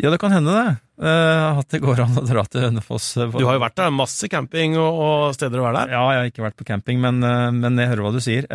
Ja, 0.00 0.10
det 0.10 0.18
kan 0.20 0.32
hende 0.32 0.52
det. 0.54 0.76
Uh, 1.00 1.60
at 1.60 1.68
det 1.72 1.80
går 1.82 2.00
an 2.04 2.16
å 2.20 2.24
dra 2.24 2.44
til 2.48 2.64
Hønefoss. 2.64 3.12
Du 3.20 3.44
har 3.44 3.56
jo 3.56 3.62
vært 3.62 3.76
der. 3.76 3.92
Masse 3.92 4.28
camping 4.32 4.78
og, 4.80 4.88
og, 4.88 5.24
steder 5.36 5.60
å 5.60 5.66
være 5.66 5.82
der. 5.82 5.94
Ja, 5.96 6.02
jeg 6.14 6.20
har 6.20 6.32
ikke 6.32 6.44
vært 6.46 6.58
på 6.60 6.66
camping, 6.68 7.00
men, 7.04 7.20
uh, 7.24 7.48
men 7.52 7.76
jeg 7.80 7.90
hører 7.92 8.06
hva 8.06 8.14
du 8.14 8.20
sier. 8.24 8.48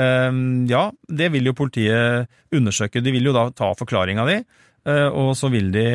Ja, 0.70 0.84
det 1.22 1.32
vil 1.34 1.50
jo 1.50 1.56
politiet 1.58 2.32
undersøke. 2.56 3.04
De 3.06 3.14
vil 3.14 3.30
jo 3.30 3.34
da 3.36 3.48
ta 3.54 3.72
forklaringa 3.78 4.26
di, 4.30 4.40
og 4.86 5.34
så 5.38 5.50
vil 5.54 5.72
de 5.74 5.88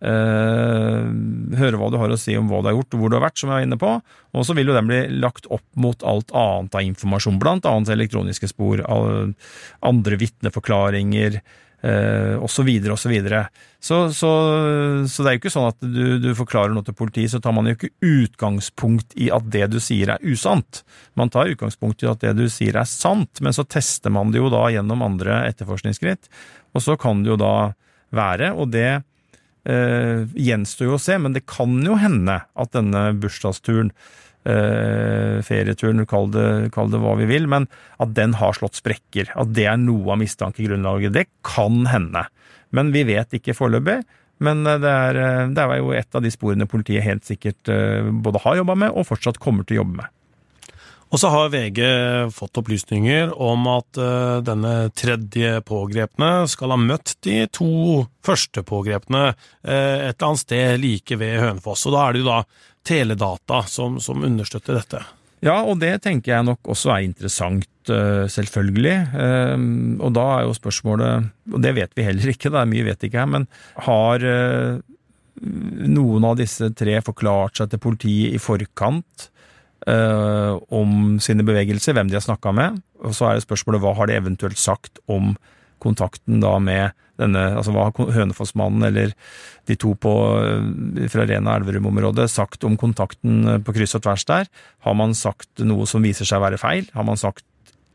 høre 0.00 1.76
hva 1.76 1.90
du 1.92 1.98
har 2.00 2.08
å 2.08 2.16
si 2.16 2.32
om 2.38 2.46
hva 2.48 2.62
du 2.62 2.70
har 2.70 2.76
gjort 2.78 2.94
og 2.96 3.02
hvor 3.02 3.10
du 3.12 3.16
har 3.18 3.24
vært, 3.26 3.36
som 3.36 3.50
jeg 3.50 3.58
var 3.58 3.66
inne 3.66 3.78
på. 3.80 3.90
Og 4.32 4.46
så 4.48 4.56
vil 4.56 4.70
jo 4.70 4.76
den 4.76 4.88
bli 4.88 5.00
lagt 5.20 5.48
opp 5.52 5.66
mot 5.76 6.04
alt 6.08 6.32
annet 6.32 6.78
av 6.78 6.86
informasjon, 6.86 7.40
blant 7.42 7.68
annet 7.68 7.92
elektroniske 7.92 8.48
spor, 8.48 8.80
andre 8.88 10.20
vitneforklaringer 10.22 11.36
eh, 11.82 12.36
osv. 12.42 12.68
osv. 12.92 13.14
Så, 13.80 13.98
så, 14.12 14.30
så 15.08 15.24
det 15.24 15.30
er 15.30 15.36
jo 15.36 15.40
ikke 15.40 15.52
sånn 15.52 15.68
at 15.70 15.78
du, 15.80 16.18
du, 16.20 16.30
forklarer 16.36 16.74
noe 16.74 16.84
til 16.86 16.96
politiet, 16.96 17.32
så 17.32 17.40
tar 17.42 17.54
man 17.56 17.70
jo 17.70 17.76
ikke 17.76 17.92
utgangspunkt 18.04 19.16
i 19.16 19.30
at 19.32 19.48
det 19.52 19.66
du 19.72 19.78
sier 19.82 20.14
er 20.14 20.24
usant. 20.24 20.82
Man 21.18 21.32
tar 21.32 21.52
utgangspunkt 21.52 22.04
i 22.04 22.10
at 22.10 22.22
det 22.24 22.34
du 22.38 22.46
sier 22.52 22.76
er 22.80 22.88
sant, 22.88 23.40
men 23.40 23.56
så 23.56 23.64
tester 23.64 24.12
man 24.12 24.34
det 24.34 24.42
jo 24.42 24.52
da 24.52 24.66
gjennom 24.72 25.06
andre 25.06 25.44
etterforskningsskritt, 25.50 26.30
og 26.76 26.84
så 26.84 26.98
kan 27.00 27.24
det 27.24 27.32
jo 27.32 27.40
da 27.40 27.54
være, 28.14 28.52
og 28.58 28.72
det 28.74 28.90
eh, 29.68 30.26
gjenstår 30.34 30.90
jo 30.90 30.96
å 30.98 31.02
se, 31.02 31.16
men 31.18 31.36
det 31.36 31.46
kan 31.48 31.78
jo 31.86 31.98
hende 32.00 32.42
at 32.44 32.74
denne 32.76 33.10
bursdagsturen 33.20 33.94
Uh, 34.40 35.42
ferieturen, 35.44 36.06
kall 36.08 36.30
det, 36.32 36.70
kall 36.72 36.88
det, 36.88 37.00
hva 37.02 37.12
vi 37.18 37.26
vil, 37.28 37.44
men 37.50 37.66
at 38.00 38.14
den 38.16 38.32
har 38.40 38.56
slått 38.56 38.78
sprekker. 38.78 39.28
At 39.36 39.52
det 39.52 39.66
er 39.68 39.76
noe 39.80 40.14
av 40.14 40.20
mistankegrunnlaget. 40.22 41.12
Det 41.12 41.26
kan 41.44 41.82
hende. 41.90 42.24
Men 42.72 42.94
vi 42.94 43.04
vet 43.10 43.36
ikke 43.36 43.56
foreløpig. 43.58 43.98
Men 44.40 44.64
eh, 44.64 44.80
det 44.80 44.94
er, 44.94 45.20
eh, 45.20 45.50
det 45.52 45.66
er, 45.66 45.74
jo 45.82 45.92
et 45.92 46.16
av 46.16 46.24
de 46.24 46.32
sporene 46.32 46.68
politiet 46.70 47.04
helt 47.04 47.28
sikkert 47.28 47.68
både 48.24 48.40
har 48.46 48.62
jobba 48.62 48.78
med 48.86 48.96
og 48.96 49.08
fortsatt 49.10 49.42
kommer 49.42 49.68
til 49.68 49.76
å 49.76 49.82
jobbe 49.82 50.00
med. 50.00 50.14
Og 51.10 51.18
så 51.18 51.30
har 51.32 51.50
VG 51.50 51.80
fått 52.30 52.60
opplysninger 52.60 53.32
om 53.34 53.64
at 53.66 53.98
denne 54.46 54.74
tredje 54.94 55.56
pågrepne 55.66 56.28
skal 56.46 56.70
ha 56.70 56.78
møtt 56.78 57.16
de 57.26 57.40
to 57.50 58.04
første 58.22 58.62
pågrepne 58.62 59.24
et 59.32 59.66
eller 59.66 60.28
annet 60.28 60.44
sted 60.44 60.78
like 60.78 61.18
ved 61.18 61.40
Hønefoss. 61.42 61.88
Og 61.90 61.96
da 61.96 62.04
er 62.04 62.14
det 62.14 62.22
jo 62.22 62.28
da 62.28 62.38
teledata 62.86 63.64
som, 63.66 63.98
som 64.00 64.22
understøtter 64.22 64.78
dette. 64.78 65.02
Ja, 65.44 65.62
og 65.64 65.78
det 65.80 66.02
tenker 66.04 66.34
jeg 66.34 66.46
nok 66.50 66.68
også 66.74 66.92
er 66.92 67.06
interessant, 67.06 67.68
eh, 67.88 68.26
selvfølgelig. 68.28 68.96
Ehm, 69.16 69.96
og 70.04 70.12
da 70.16 70.26
er 70.36 70.46
jo 70.46 70.56
spørsmålet, 70.56 71.30
og 71.54 71.62
det 71.64 71.74
vet 71.78 71.96
vi 71.96 72.04
heller 72.04 72.32
ikke, 72.32 72.52
det 72.52 72.60
er 72.60 72.68
mye 72.68 72.88
vet 72.90 73.06
ikke 73.08 73.22
her, 73.22 73.30
men 73.38 73.46
har 73.86 74.26
eh, 74.28 74.80
noen 75.40 76.26
av 76.28 76.36
disse 76.36 76.68
tre 76.76 76.98
forklart 77.04 77.56
seg 77.56 77.72
til 77.72 77.80
politiet 77.80 78.36
i 78.36 78.42
forkant 78.42 79.30
eh, 79.88 80.56
om 80.74 81.20
sine 81.22 81.46
bevegelser, 81.46 81.96
hvem 81.96 82.10
de 82.10 82.18
har 82.18 82.24
snakka 82.24 82.52
med? 82.56 82.80
Og 83.04 83.14
så 83.16 83.28
er 83.28 83.38
det 83.38 83.46
spørsmålet 83.46 83.82
hva 83.84 83.94
har 83.98 84.10
de 84.10 84.18
eventuelt 84.18 84.60
sagt 84.60 85.00
om 85.10 85.34
kontakten 85.80 86.42
da 86.42 86.58
med 86.60 86.96
denne, 87.20 87.40
altså 87.56 87.72
hva 87.74 87.86
har 87.88 88.12
Hønefoss-mannen 88.16 88.84
eller 88.88 89.14
de 89.68 89.76
to 89.80 89.94
på, 90.00 90.12
eh, 90.40 91.08
fra 91.12 91.26
Rena 91.28 91.56
Elverum-området 91.58 92.28
sagt 92.32 92.64
om 92.68 92.76
kontakten 92.80 93.46
eh, 93.46 93.62
på 93.64 93.76
kryss 93.76 93.96
og 93.98 94.04
tvers 94.06 94.26
der? 94.28 94.50
Har 94.86 94.96
man 94.96 95.16
sagt 95.16 95.64
noe 95.64 95.88
som 95.88 96.04
viser 96.04 96.28
seg 96.28 96.40
å 96.40 96.46
være 96.48 96.60
feil? 96.60 96.88
Har 96.96 97.06
man 97.08 97.20
sagt 97.20 97.44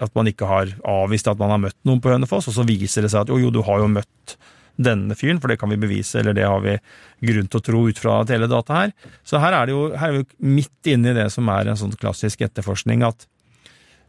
at 0.04 0.12
man 0.18 0.27
ikke 0.27 0.48
har 0.50 0.74
avvist 0.84 1.30
at 1.32 1.39
man 1.39 1.54
har 1.54 1.62
møtt 1.70 1.77
noen 1.88 2.01
på 2.04 2.12
Hønefoss, 2.12 2.50
og 2.51 2.58
så 2.58 2.65
viser 2.68 3.06
det 3.06 3.13
seg 3.13 3.24
at 3.24 3.32
jo, 3.32 3.39
jo, 3.46 3.54
du 3.54 3.62
har 3.65 3.80
jo 3.80 3.92
møtt 3.92 4.36
denne 4.75 5.15
fyren, 5.17 5.39
for 5.41 5.51
det 5.51 5.60
kan 5.62 5.72
vi 5.72 5.79
bevise, 5.79 6.20
eller 6.20 6.36
det 6.36 6.48
har 6.48 6.62
vi 6.63 6.75
grunn 7.29 7.48
til 7.48 7.62
å 7.62 7.65
tro 7.65 7.84
ut 7.89 8.01
fra 8.01 8.20
teledata 8.27 8.82
her. 8.82 8.96
Så 9.27 9.39
her 9.44 9.55
er 9.55 9.72
jo, 9.72 9.88
her 9.96 10.12
er 10.12 10.22
vi 10.22 10.55
midt 10.60 10.91
inne 10.91 11.13
i 11.13 11.17
det 11.17 11.29
som 11.34 11.50
er 11.53 11.72
en 11.72 11.79
sånn 11.79 11.96
klassisk 12.00 12.44
etterforskning, 12.46 13.05
at 13.08 13.27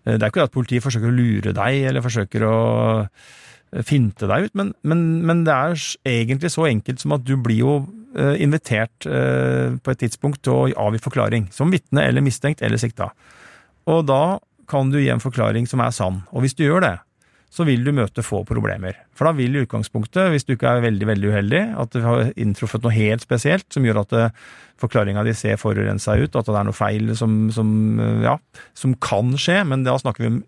eh, 0.05 0.17
det 0.17 0.21
er 0.21 0.31
ikke 0.31 0.43
det 0.43 0.49
at 0.51 0.57
politiet 0.57 0.87
forsøker 0.87 1.13
å 1.13 1.19
lure 1.19 1.55
deg, 1.57 1.83
eller 1.91 2.05
forsøker 2.05 2.47
å 2.47 2.57
finte 3.87 4.29
deg 4.31 4.47
ut, 4.47 4.55
men, 4.57 4.73
men, 4.87 5.01
men, 5.27 5.45
det 5.47 5.55
er 5.55 5.81
egentlig 6.09 6.53
så 6.55 6.69
enkelt 6.69 7.03
som 7.03 7.17
at 7.17 7.25
du 7.27 7.35
blir 7.41 7.59
jo 7.65 7.73
eh, 8.17 8.37
invitert 8.45 9.09
eh, 9.11 9.75
på 9.77 9.93
et 9.93 10.03
tidspunkt 10.05 10.45
til 10.47 10.55
å 10.55 10.69
avgi 10.87 11.03
forklaring, 11.03 11.49
som 11.55 11.73
vitne 11.75 12.07
eller 12.07 12.25
mistenkt 12.25 12.63
eller 12.65 12.81
sikta. 12.81 13.11
Og 13.91 14.07
da 14.09 14.39
kan 14.71 14.91
du 14.91 15.01
gi 15.01 15.11
en 15.13 15.23
forklaring 15.23 15.67
som 15.71 15.83
er 15.83 15.95
sann, 15.95 16.23
og 16.33 16.47
hvis 16.47 16.57
du 16.59 16.65
gjør 16.65 16.87
det, 16.87 16.95
så 17.53 17.65
vil 17.65 17.85
du 17.87 17.93
møte 17.95 18.25
få 18.27 18.43
problemer. 18.47 18.99
For 19.17 19.29
da 19.29 19.33
vil 19.37 19.57
i 19.57 19.63
utgangspunktet, 19.65 20.31
hvis 20.33 20.45
du 20.45 20.55
ikke 20.55 20.75
er 20.77 20.85
veldig 20.85 21.09
veldig 21.09 21.31
uheldig, 21.33 21.63
at 21.83 21.95
du 21.95 22.03
har 22.05 22.33
inntruffet 22.37 22.85
noe 22.85 22.95
helt 22.95 23.25
spesielt 23.25 23.67
som 23.73 23.87
gjør 23.87 24.03
at 24.03 24.17
eh, 24.19 24.43
forklaringa 24.83 25.25
di 25.27 25.35
ser 25.37 25.61
forurensa 25.61 26.19
ut, 26.21 26.37
at 26.37 26.51
det 26.51 26.59
er 26.59 26.69
noe 26.69 26.77
feil 26.77 27.15
som, 27.19 27.47
som, 27.55 27.71
ja, 28.25 28.37
som 28.77 28.97
kan 29.01 29.33
skje, 29.41 29.63
men 29.69 29.87
da 29.87 29.97
snakker 30.01 30.25
vi 30.27 30.33
om 30.35 30.43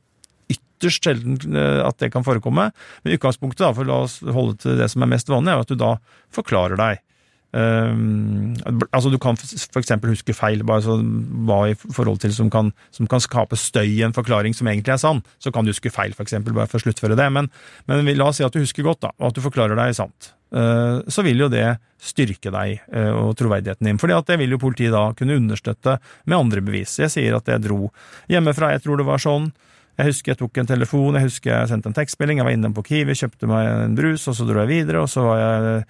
ytterst 0.53 1.09
sjelden 1.09 1.39
eh, 1.57 1.81
at 1.87 1.99
det 2.03 2.13
kan 2.15 2.27
forekomme. 2.27 2.69
Men 3.03 3.17
utgangspunktet, 3.17 3.65
da, 3.65 3.73
for 3.77 3.89
la 3.89 4.03
oss 4.05 4.21
holde 4.23 4.59
til 4.65 4.81
det 4.81 4.91
som 4.93 5.05
er 5.05 5.13
mest 5.15 5.33
vanlig, 5.33 5.55
er 5.55 5.65
at 5.65 5.73
du 5.73 5.79
da 5.81 5.95
forklarer 6.35 6.81
deg. 6.81 7.05
Um, 7.49 8.53
altså 8.93 9.09
Du 9.09 9.17
kan 9.23 9.39
f.eks. 9.41 9.93
huske 10.05 10.35
feil, 10.37 10.65
bare 10.69 10.85
så 10.85 10.99
hva 11.01 11.63
i 11.71 11.77
forhold 11.79 12.21
til 12.21 12.35
som 12.37 12.51
kan, 12.53 12.73
som 12.93 13.09
kan, 13.09 13.23
skape 13.25 13.57
støy 13.57 13.87
i 13.87 14.03
en 14.05 14.17
forklaring 14.17 14.57
som 14.57 14.69
egentlig 14.69 14.95
er 14.95 15.01
sann. 15.01 15.23
Så 15.41 15.53
kan 15.55 15.65
du 15.65 15.73
huske 15.73 15.93
feil, 15.93 16.13
f.eks., 16.13 16.37
bare 16.45 16.69
for 16.69 16.81
å 16.81 16.85
sluttføre 16.85 17.17
det. 17.19 17.29
Men, 17.33 17.51
men, 17.89 18.09
la 18.17 18.29
oss 18.29 18.41
si 18.41 18.47
at 18.47 18.55
du 18.55 18.61
husker 18.61 18.87
godt, 18.87 19.03
da, 19.07 19.15
og 19.19 19.31
at 19.31 19.39
du 19.39 19.45
forklarer 19.45 19.79
deg 19.79 19.97
sant. 19.97 20.35
Uh, 20.49 21.05
så 21.13 21.25
vil 21.27 21.41
jo 21.45 21.51
det 21.53 21.67
styrke 22.01 22.53
deg 22.53 22.85
uh, 22.95 23.13
og 23.27 23.35
troverdigheten 23.37 23.89
din. 23.89 23.99
at 24.17 24.29
det 24.29 24.39
vil 24.41 24.55
jo 24.55 24.61
politiet 24.61 24.95
da 24.95 25.11
kunne 25.17 25.37
understøtte 25.37 25.99
med 26.25 26.39
andre 26.39 26.65
bevis. 26.65 26.99
Jeg 27.01 27.13
sier 27.13 27.37
at 27.37 27.49
jeg 27.49 27.65
dro 27.65 27.91
hjemmefra, 28.29 28.73
jeg 28.77 28.85
tror 28.85 29.01
det 29.01 29.09
var 29.09 29.21
sånn. 29.21 29.51
Jeg 29.99 30.13
husker 30.13 30.31
jeg 30.31 30.39
tok 30.39 30.59
en 30.61 30.69
telefon, 30.69 31.17
jeg 31.19 31.27
husker 31.27 31.51
jeg 31.51 31.69
sendte 31.73 31.91
en 31.91 31.97
tekstmelding, 31.97 32.39
jeg 32.39 32.47
var 32.47 32.55
innom 32.55 32.75
på 32.77 32.85
Kiwi, 32.87 33.17
kjøpte 33.19 33.49
meg 33.51 33.67
en 33.67 33.97
brus, 33.99 34.29
og 34.31 34.37
så 34.39 34.45
dro 34.47 34.61
jeg 34.63 34.71
videre, 34.71 35.01
og 35.03 35.11
så 35.11 35.25
var 35.27 35.41
jeg, 35.43 35.81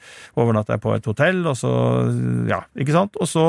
overnatta 0.40 0.78
på 0.80 0.94
et 0.96 1.08
hotell, 1.10 1.42
og 1.50 1.58
så 1.60 1.72
Ja, 2.48 2.62
ikke 2.72 2.94
sant? 2.96 3.18
Og 3.20 3.28
så 3.28 3.44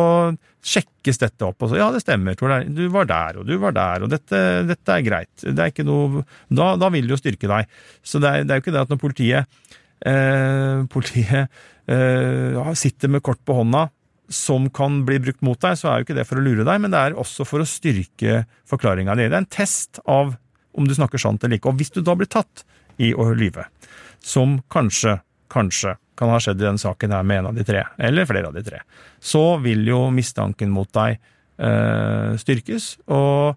sjekkes 0.60 1.22
dette 1.22 1.48
opp, 1.48 1.64
og 1.64 1.72
så 1.72 1.80
ja, 1.80 1.88
det 1.96 2.04
stemmer, 2.04 2.36
du 2.36 2.84
var 2.92 3.08
der, 3.08 3.40
og 3.40 3.48
du 3.48 3.56
var 3.62 3.78
der, 3.78 4.04
og 4.04 4.12
dette, 4.12 4.42
dette 4.68 4.98
er 4.98 5.06
greit. 5.06 5.32
Det 5.46 5.56
er 5.56 5.72
ikke 5.72 5.88
noe 5.88 6.26
Da, 6.52 6.74
da 6.76 6.90
vil 6.92 7.08
det 7.08 7.16
jo 7.16 7.22
styrke 7.22 7.48
deg. 7.48 7.70
Så 8.04 8.20
det 8.20 8.28
er, 8.28 8.44
det 8.44 8.52
er 8.52 8.60
jo 8.60 8.66
ikke 8.66 8.76
det 8.76 8.84
at 8.84 8.92
når 8.92 9.00
politiet 9.00 9.72
eh, 10.04 10.84
Politiet 10.92 11.48
eh, 11.88 12.74
sitter 12.76 13.16
med 13.16 13.24
kort 13.24 13.40
på 13.48 13.56
hånda 13.62 13.88
som 14.30 14.68
kan 14.70 15.02
bli 15.08 15.18
brukt 15.24 15.42
mot 15.46 15.60
deg, 15.64 15.80
så 15.80 15.90
er 15.90 16.00
jo 16.00 16.08
ikke 16.08 16.20
det 16.20 16.28
for 16.30 16.40
å 16.40 16.44
lure 16.46 16.68
deg, 16.68 16.84
men 16.84 16.94
det 16.94 17.00
er 17.02 17.18
også 17.18 17.48
for 17.50 17.64
å 17.64 17.68
styrke 17.68 18.44
forklaringa 18.70 19.16
di. 19.18 19.26
Det 19.26 19.34
er 19.40 19.42
en 19.42 19.50
test 19.50 20.02
av 20.06 20.36
om 20.78 20.88
du 20.88 20.96
snakker 20.96 21.22
sant 21.22 21.44
eller 21.44 21.60
ikke. 21.60 21.72
Og 21.72 21.80
hvis 21.80 21.94
du 21.96 22.02
da 22.06 22.16
blir 22.18 22.30
tatt 22.30 22.66
i 23.00 23.14
å 23.16 23.30
lyve, 23.38 23.66
som 24.20 24.60
kanskje, 24.72 25.18
kanskje 25.52 25.96
kan 26.20 26.32
ha 26.34 26.40
skjedd 26.44 26.60
i 26.60 26.68
denne 26.68 26.82
saken 26.82 27.16
her 27.16 27.26
med 27.28 27.42
en 27.42 27.50
av 27.52 27.58
de 27.58 27.66
tre, 27.68 27.86
eller 27.98 28.28
flere 28.28 28.52
av 28.52 28.56
de 28.58 28.64
tre, 28.66 28.82
så 29.20 29.44
vil 29.64 29.86
jo 29.88 30.02
mistanken 30.14 30.72
mot 30.74 30.90
deg 30.96 31.16
øh, 31.64 32.36
styrkes, 32.42 32.92
og 33.08 33.56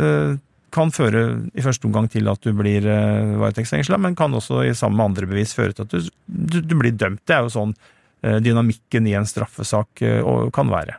øh, 0.00 0.36
kan 0.72 0.92
føre 0.92 1.24
i 1.56 1.64
første 1.64 1.88
omgang 1.88 2.06
til 2.12 2.28
at 2.32 2.44
du 2.44 2.52
blir 2.56 2.86
eh, 2.88 3.32
varetektsfengsla, 3.40 3.98
men 4.00 4.16
kan 4.16 4.32
også 4.32 4.64
sammen 4.76 5.00
med 5.00 5.10
andre 5.10 5.28
bevis 5.28 5.52
føre 5.56 5.76
til 5.76 5.88
at 5.88 5.92
du, 5.92 6.12
du, 6.26 6.60
du 6.64 6.76
blir 6.78 6.96
dømt. 6.96 7.24
Det 7.28 7.36
er 7.36 7.44
jo 7.44 7.52
sånn 7.52 7.74
dynamikken 8.22 9.08
i 9.10 9.16
en 9.18 9.26
straffesak 9.26 9.98
kan 10.54 10.68
være. 10.70 10.94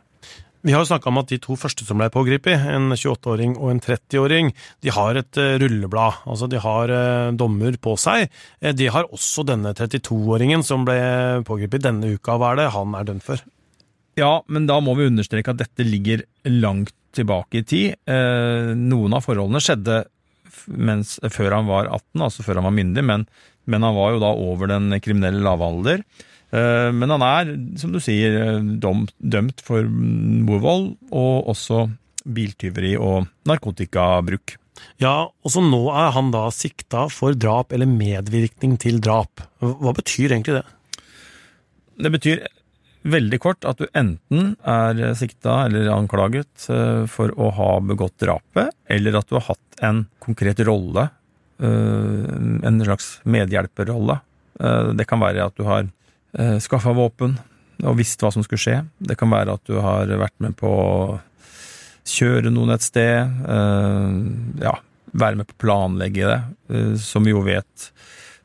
Vi 0.64 0.72
har 0.72 0.80
jo 0.80 0.88
snakka 0.88 1.10
om 1.10 1.20
at 1.20 1.28
de 1.28 1.36
to 1.44 1.58
første 1.60 1.84
som 1.84 1.98
ble 2.00 2.06
pågrepet, 2.08 2.62
en 2.72 2.88
28-åring 2.96 3.58
og 3.58 3.68
en 3.68 3.82
30-åring, 3.84 4.46
de 4.80 4.92
har 4.96 5.18
et 5.20 5.40
eh, 5.40 5.58
rulleblad. 5.60 6.22
Altså, 6.24 6.48
de 6.48 6.62
har 6.64 6.92
eh, 6.94 7.32
dommer 7.36 7.76
på 7.84 7.98
seg. 8.00 8.30
Eh, 8.64 8.72
de 8.72 8.88
har 8.88 9.10
også 9.12 9.44
denne 9.44 9.74
32-åringen 9.76 10.64
som 10.64 10.86
ble 10.88 10.96
pågrepet 11.44 11.84
denne 11.84 12.14
uka. 12.16 12.38
Hva 12.40 12.54
er 12.54 12.62
det 12.62 12.70
han 12.78 12.96
er 12.96 13.10
dømt 13.10 13.26
for? 13.26 13.44
Ja, 14.16 14.38
men 14.48 14.64
da 14.70 14.80
må 14.80 14.96
vi 14.96 15.10
understreke 15.10 15.52
at 15.52 15.60
dette 15.60 15.84
ligger 15.84 16.24
langt 16.48 16.96
tilbake 17.14 17.60
i 17.60 17.66
tid. 17.68 17.98
Noen 18.08 19.14
av 19.14 19.22
forholdene 19.26 19.60
skjedde 19.62 20.00
mens, 20.66 21.18
før 21.34 21.58
han 21.58 21.68
var 21.68 21.90
18, 21.90 22.22
altså 22.24 22.46
før 22.46 22.58
han 22.58 22.66
var 22.70 22.74
myndig, 22.74 23.04
men, 23.06 23.26
men 23.70 23.86
han 23.86 23.94
var 23.94 24.14
jo 24.14 24.22
da 24.22 24.30
over 24.46 24.70
den 24.70 24.96
kriminelle 25.02 25.44
lavalder. 25.44 26.00
alder. 26.00 26.32
Eh, 26.54 26.90
men 26.94 27.10
han 27.10 27.24
er, 27.26 27.52
som 27.80 27.94
du 27.94 28.00
sier, 28.02 28.36
eh, 28.38 28.58
dømt 29.18 29.64
for 29.64 29.86
mordvold 29.88 30.92
og 31.10 31.50
også 31.54 31.86
biltyveri 32.24 32.94
og 32.96 33.26
narkotikabruk. 33.48 34.56
Ja, 35.02 35.30
og 35.30 35.50
så 35.50 35.62
nå 35.64 35.82
er 35.94 36.12
han 36.14 36.30
da 36.34 36.46
sikta 36.54 37.06
for 37.12 37.34
drap 37.34 37.72
eller 37.72 37.88
medvirkning 37.90 38.76
til 38.80 39.00
drap. 39.02 39.42
Hva 39.62 39.94
betyr 39.96 40.34
egentlig 40.34 40.60
det? 40.60 40.66
det 41.94 42.10
betyr 42.10 42.40
veldig 43.06 43.38
kort 43.38 43.66
at 43.68 43.78
du 43.78 43.84
enten 43.94 44.54
er 44.66 45.12
sikta 45.14 45.60
eller 45.68 45.92
anklaget 45.94 46.66
eh, 46.72 47.04
for 47.10 47.34
å 47.38 47.50
ha 47.54 47.68
begått 47.84 48.16
drapet, 48.22 48.74
eller 48.90 49.18
at 49.18 49.28
du 49.28 49.38
har 49.38 49.46
hatt 49.52 49.84
en 49.84 50.06
konkret 50.22 50.62
rolle, 50.66 51.08
en 51.64 52.80
slags 52.82 53.06
medhjelperrolle. 53.30 54.16
Det 54.98 55.04
kan 55.06 55.20
være 55.22 55.44
at 55.46 55.54
du 55.54 55.62
har 55.68 55.86
skaffa 56.62 56.90
våpen 56.96 57.36
og 57.84 57.96
visst 57.98 58.22
hva 58.22 58.30
som 58.34 58.42
skulle 58.42 58.62
skje. 58.62 58.76
Det 58.98 59.16
kan 59.18 59.30
være 59.30 59.54
at 59.54 59.62
du 59.68 59.76
har 59.82 60.10
vært 60.10 60.34
med 60.42 60.56
på 60.58 60.70
å 60.70 61.20
kjøre 62.08 62.50
noen 62.54 62.74
et 62.74 62.84
sted. 62.84 63.30
Ja, 64.62 64.74
være 65.14 65.40
med 65.40 65.48
på 65.50 65.56
å 65.56 65.62
planlegge 65.62 66.30
det, 66.30 66.40
som 67.02 67.26
vi 67.26 67.34
jo 67.34 67.44
vet 67.46 67.92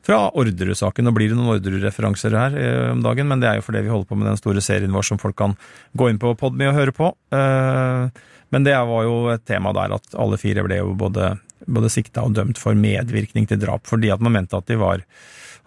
fra 0.06 0.30
Orderud-saken. 0.34 1.06
Nå 1.06 1.12
blir 1.14 1.30
det 1.30 1.38
noen 1.38 1.54
Orderud-referanser 1.56 2.36
her 2.36 2.56
eh, 2.58 2.88
om 2.94 3.02
dagen, 3.04 3.28
men 3.30 3.42
det 3.42 3.50
er 3.50 3.60
jo 3.60 3.66
fordi 3.66 3.84
vi 3.84 3.92
holder 3.92 4.08
på 4.08 4.18
med 4.18 4.30
den 4.30 4.40
store 4.40 4.64
serien 4.64 4.94
vår 4.94 5.06
som 5.10 5.20
folk 5.20 5.36
kan 5.38 5.56
gå 5.98 6.10
inn 6.10 6.20
på 6.20 6.32
Podme 6.40 6.70
og 6.70 6.78
høre 6.78 6.94
på. 6.96 7.12
Eh, 7.36 8.22
men 8.50 8.66
det 8.66 8.74
var 8.74 9.04
jo 9.06 9.18
et 9.34 9.44
tema 9.46 9.74
der 9.76 9.94
at 9.98 10.16
alle 10.18 10.40
fire 10.40 10.64
ble 10.66 10.80
jo 10.80 10.94
både, 10.98 11.34
både 11.66 11.92
sikta 11.92 12.24
og 12.26 12.34
dømt 12.38 12.58
for 12.58 12.78
medvirkning 12.78 13.46
til 13.50 13.60
drap, 13.62 13.84
fordi 13.86 14.10
at 14.10 14.24
man 14.24 14.34
mente 14.38 14.58
at 14.58 14.66
de 14.70 14.80
var, 14.80 15.04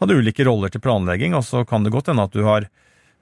hadde 0.01 0.17
ulike 0.17 0.45
roller 0.47 0.73
til 0.73 0.83
planlegging, 0.83 1.35
og 1.37 1.45
så 1.47 1.65
kan 1.67 1.85
det 1.85 1.93
godt 1.93 2.09
hende 2.11 2.25
at 2.25 2.35
du 2.35 2.43
har 2.47 2.69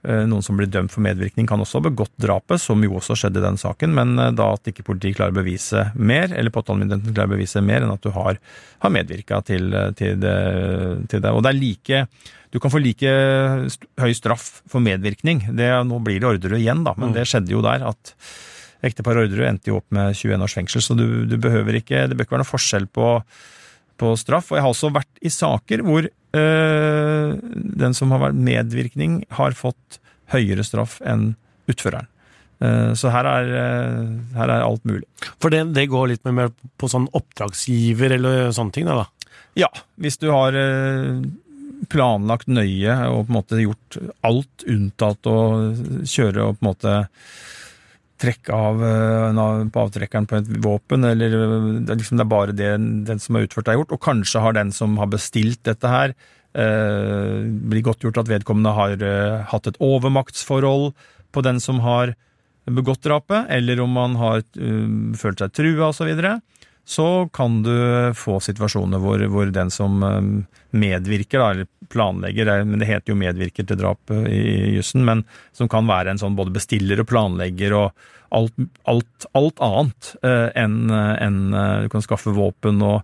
Eh, 0.02 0.24
noen 0.26 0.42
som 0.42 0.58
blir 0.58 0.70
dømt 0.72 0.90
for 0.90 1.04
medvirkning, 1.06 1.46
kan 1.46 1.62
også 1.62 1.78
ha 1.78 1.86
begått 1.86 2.14
drapet, 2.22 2.58
som 2.64 2.82
jo 2.82 2.96
også 2.98 3.14
skjedde 3.20 3.38
i 3.38 3.44
den 3.44 3.60
saken, 3.62 3.92
men 3.94 4.16
eh, 4.18 4.32
da 4.34 4.48
at 4.56 4.72
ikke 4.72 4.86
politiet 4.88 5.20
klarer 5.20 5.36
å 5.36 5.38
bevise 5.38 5.84
mer, 5.94 6.34
eller 6.34 6.54
påtalemyndigheten 6.54 7.14
klarer 7.14 7.30
å 7.30 7.36
bevise 7.36 7.62
mer 7.62 7.86
enn 7.86 7.94
at 7.94 8.02
du 8.02 8.10
har, 8.16 8.40
har 8.82 8.94
medvirka 8.96 9.44
til, 9.46 9.70
eh, 9.78 9.92
til, 9.94 10.18
til, 11.06 11.22
det, 11.22 11.30
Og 11.30 11.44
det 11.46 11.52
er 11.52 11.60
like 11.60 12.02
Du 12.52 12.58
kan 12.60 12.74
få 12.74 12.82
like 12.82 13.12
høy 14.02 14.12
straff 14.18 14.64
for 14.68 14.84
medvirkning. 14.84 15.46
Det, 15.56 15.70
nå 15.88 16.02
blir 16.04 16.20
det 16.20 16.28
Orderud 16.28 16.58
igjen, 16.58 16.82
da, 16.84 16.96
men 16.98 17.14
mm. 17.14 17.16
det 17.16 17.30
skjedde 17.30 17.54
jo 17.54 17.62
der 17.64 17.86
at 17.94 18.16
ektepar 18.82 19.22
Orderud 19.22 19.46
endte 19.48 19.70
jo 19.70 19.78
opp 19.80 19.94
med 19.94 20.18
21 20.18 20.42
års 20.42 20.58
fengsel, 20.58 20.82
så 20.82 20.98
du, 20.98 21.06
du 21.30 21.38
behøver 21.38 21.78
ikke 21.78 22.08
Det 22.10 22.18
bør 22.18 22.26
ikke 22.26 22.40
være 22.40 22.44
noe 22.44 22.56
forskjell 22.56 22.90
på 22.90 23.20
på 24.02 24.16
straff. 24.20 24.52
Og 24.52 24.60
jeg 24.60 24.66
har 24.66 24.74
også 24.74 24.92
vært 24.96 25.22
i 25.22 25.32
saker 25.32 25.86
hvor 25.86 26.08
øh, 26.10 27.36
den 27.82 27.98
som 27.98 28.14
har 28.16 28.26
vært 28.26 28.42
medvirkning, 28.50 29.22
har 29.38 29.58
fått 29.58 30.02
høyere 30.34 30.66
straff 30.66 31.00
enn 31.06 31.34
utføreren. 31.72 32.10
Uh, 32.62 32.94
så 32.94 33.10
her 33.10 33.26
er, 33.26 33.48
uh, 33.50 34.10
her 34.38 34.52
er, 34.54 34.62
alt 34.62 34.84
mulig. 34.86 35.08
For 35.42 35.50
det, 35.50 35.64
det, 35.74 35.88
går 35.90 36.12
litt 36.12 36.28
mer 36.30 36.52
på 36.78 36.90
sånn 36.92 37.08
oppdragsgiver 37.18 38.14
eller 38.20 38.52
sånne 38.54 38.76
ting, 38.76 38.86
da? 38.86 39.08
Ja, 39.58 39.72
hvis 39.98 40.20
du 40.22 40.28
har 40.30 40.54
uh, 40.54 41.24
planlagt 41.90 42.52
nøye 42.52 43.00
og 43.10 43.26
på 43.26 43.32
en 43.32 43.40
måte 43.40 43.64
gjort 43.64 43.98
alt 44.28 44.68
unntatt 44.70 45.26
å 45.30 45.40
kjøre 46.06 46.52
og 46.52 46.60
på 46.60 46.62
en 46.62 46.70
måte 46.70 46.94
trekke 48.22 48.54
av 48.56 48.84
eh, 48.86 49.40
på 49.74 49.86
avtrekkeren 49.86 50.28
på 50.30 50.40
et 50.40 50.52
våpen, 50.64 51.08
eller 51.08 51.36
eh, 51.38 51.96
liksom, 51.96 52.20
det 52.20 52.26
er 52.26 52.34
bare 52.34 52.56
det 52.58 52.72
den 53.10 53.22
som 53.22 53.38
har 53.38 53.48
utført, 53.48 53.72
har 53.72 53.80
gjort. 53.80 53.96
Og 53.98 54.04
kanskje 54.04 54.44
har 54.44 54.58
den 54.58 54.74
som 54.76 54.98
har 55.02 55.10
bestilt 55.12 55.64
dette 55.68 55.92
her, 55.92 56.16
eh, 56.54 57.42
blir 57.72 57.86
godtgjort 57.88 58.22
at 58.24 58.32
vedkommende 58.32 58.76
har 58.78 59.08
eh, 59.08 59.42
hatt 59.52 59.72
et 59.72 59.80
overmaktsforhold 59.82 60.92
på 61.32 61.46
den 61.46 61.62
som 61.64 61.82
har 61.86 62.16
begått 62.70 63.04
drapet, 63.04 63.50
eller 63.50 63.80
om 63.82 63.94
man 63.98 64.16
har 64.20 64.44
uh, 64.44 65.14
følt 65.18 65.42
seg 65.42 65.54
trua 65.58 65.88
osv. 65.90 65.98
Så, 65.98 66.06
videre, 66.06 66.36
så 66.88 67.30
kan 67.34 67.62
du 67.64 67.76
få 68.18 68.40
situasjoner 68.44 69.00
hvor, 69.00 69.22
hvor 69.32 69.52
den 69.54 69.70
som 69.72 70.02
medvirker, 70.72 71.40
da, 71.40 71.52
eller 71.54 71.70
planlegger, 71.92 72.50
men 72.66 72.82
det 72.82 72.90
heter 72.90 73.14
jo 73.14 73.20
medvirker 73.20 73.68
til 73.68 73.80
drap 73.80 74.12
i 74.12 74.78
jussen, 74.78 75.06
men 75.08 75.24
som 75.56 75.70
kan 75.72 75.88
være 75.88 76.14
en 76.14 76.22
sånn 76.22 76.36
både 76.36 76.54
bestiller 76.56 77.04
og 77.04 77.10
planlegger 77.12 77.76
og 77.78 78.04
alt, 78.32 78.54
alt, 78.84 79.28
alt 79.36 79.60
annet 79.64 80.12
eh, 80.24 80.50
enn 80.56 80.92
en, 80.92 81.40
eh, 81.54 81.78
du 81.84 81.92
kan 81.92 82.04
skaffe 82.04 82.32
våpen 82.36 82.80
og 82.86 83.02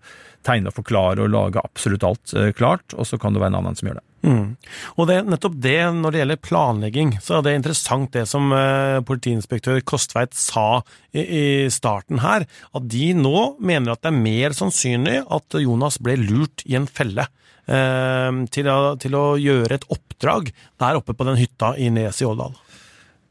tegne 0.47 0.71
og 0.71 0.77
forklare 0.79 1.25
og 1.25 1.33
lage 1.33 1.63
absolutt 1.63 2.05
alt 2.07 2.35
eh, 2.37 2.53
klart, 2.55 2.95
og 2.95 3.07
så 3.09 3.19
kan 3.19 3.35
det 3.35 3.43
være 3.43 3.55
en 3.55 3.59
annen 3.61 3.77
som 3.77 3.91
gjør 3.91 3.99
det. 3.99 4.06
Mm. 4.25 4.55
Og 4.97 5.07
det, 5.09 5.19
nettopp 5.29 5.55
det, 5.61 5.77
når 5.93 6.13
det 6.13 6.21
gjelder 6.21 6.41
planlegging, 6.43 7.13
så 7.23 7.37
er 7.37 7.45
det 7.45 7.55
interessant 7.59 8.11
det 8.15 8.25
som 8.29 8.49
eh, 8.55 8.99
politiinspektør 9.05 9.79
Kostveit 9.87 10.33
sa 10.37 10.81
i, 11.13 11.21
i, 11.21 11.45
starten 11.73 12.23
her, 12.23 12.47
at 12.47 12.87
de 12.89 13.11
nå 13.17 13.53
mener 13.61 13.93
at 13.93 14.03
det 14.03 14.11
er 14.11 14.21
mer 14.25 14.57
sannsynlig 14.57 15.21
at 15.23 15.59
Jonas 15.61 15.99
ble 16.03 16.17
lurt 16.23 16.65
i 16.65 16.77
en 16.79 16.89
felle. 16.89 17.27
Eh, 17.67 18.43
til, 18.53 18.71
å, 18.71 18.95
til, 18.99 19.17
å, 19.19 19.25
gjøre 19.41 19.77
et 19.77 19.89
oppdrag 19.93 20.53
der 20.81 20.99
oppe 20.99 21.15
på 21.17 21.27
den 21.27 21.39
hytta 21.39 21.75
i 21.77 21.91
Nes 21.93 22.23
i 22.23 22.27
Årdal. 22.27 22.55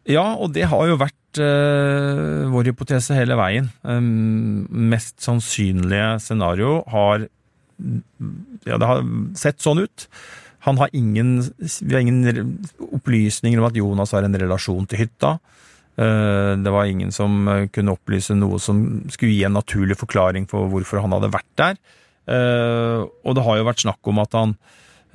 Ja, 0.06 0.36
og 0.38 0.52
det 0.54 0.68
har 0.70 0.86
jo 0.86 1.00
vært 1.00 1.40
eh, 1.42 2.46
vår 2.52 2.70
hypotese 2.70 3.16
hele 3.18 3.34
veien. 3.38 3.72
Um, 3.82 4.68
mest 4.70 5.18
sannsynlige 5.24 6.14
scenario 6.22 6.78
har 6.92 7.26
Ja, 8.64 8.78
det 8.78 8.86
har 8.88 9.02
sett 9.36 9.58
sånn 9.60 9.82
ut. 9.82 10.06
Han 10.66 10.80
har 10.82 10.90
ingen, 10.96 11.38
vi 11.80 11.94
har 11.94 12.02
ingen 12.02 12.58
opplysninger 12.92 13.60
om 13.60 13.68
at 13.68 13.78
Jonas 13.78 14.14
har 14.16 14.26
en 14.26 14.38
relasjon 14.38 14.88
til 14.90 15.04
hytta. 15.04 15.36
Uh, 15.96 16.58
det 16.60 16.72
var 16.74 16.90
ingen 16.90 17.12
som 17.14 17.46
kunne 17.72 17.94
opplyse 17.94 18.36
noe 18.36 18.58
som 18.60 18.82
skulle 19.08 19.32
gi 19.32 19.46
en 19.48 19.56
naturlig 19.56 19.96
forklaring 19.96 20.48
for 20.50 20.68
hvorfor 20.72 21.00
han 21.04 21.14
hadde 21.16 21.32
vært 21.32 21.52
der. 21.62 21.78
Uh, 22.26 23.06
og 23.22 23.38
det 23.38 23.46
har 23.46 23.60
jo 23.60 23.68
vært 23.70 23.86
snakk 23.86 24.12
om 24.12 24.24
at 24.24 24.36
han 24.36 24.58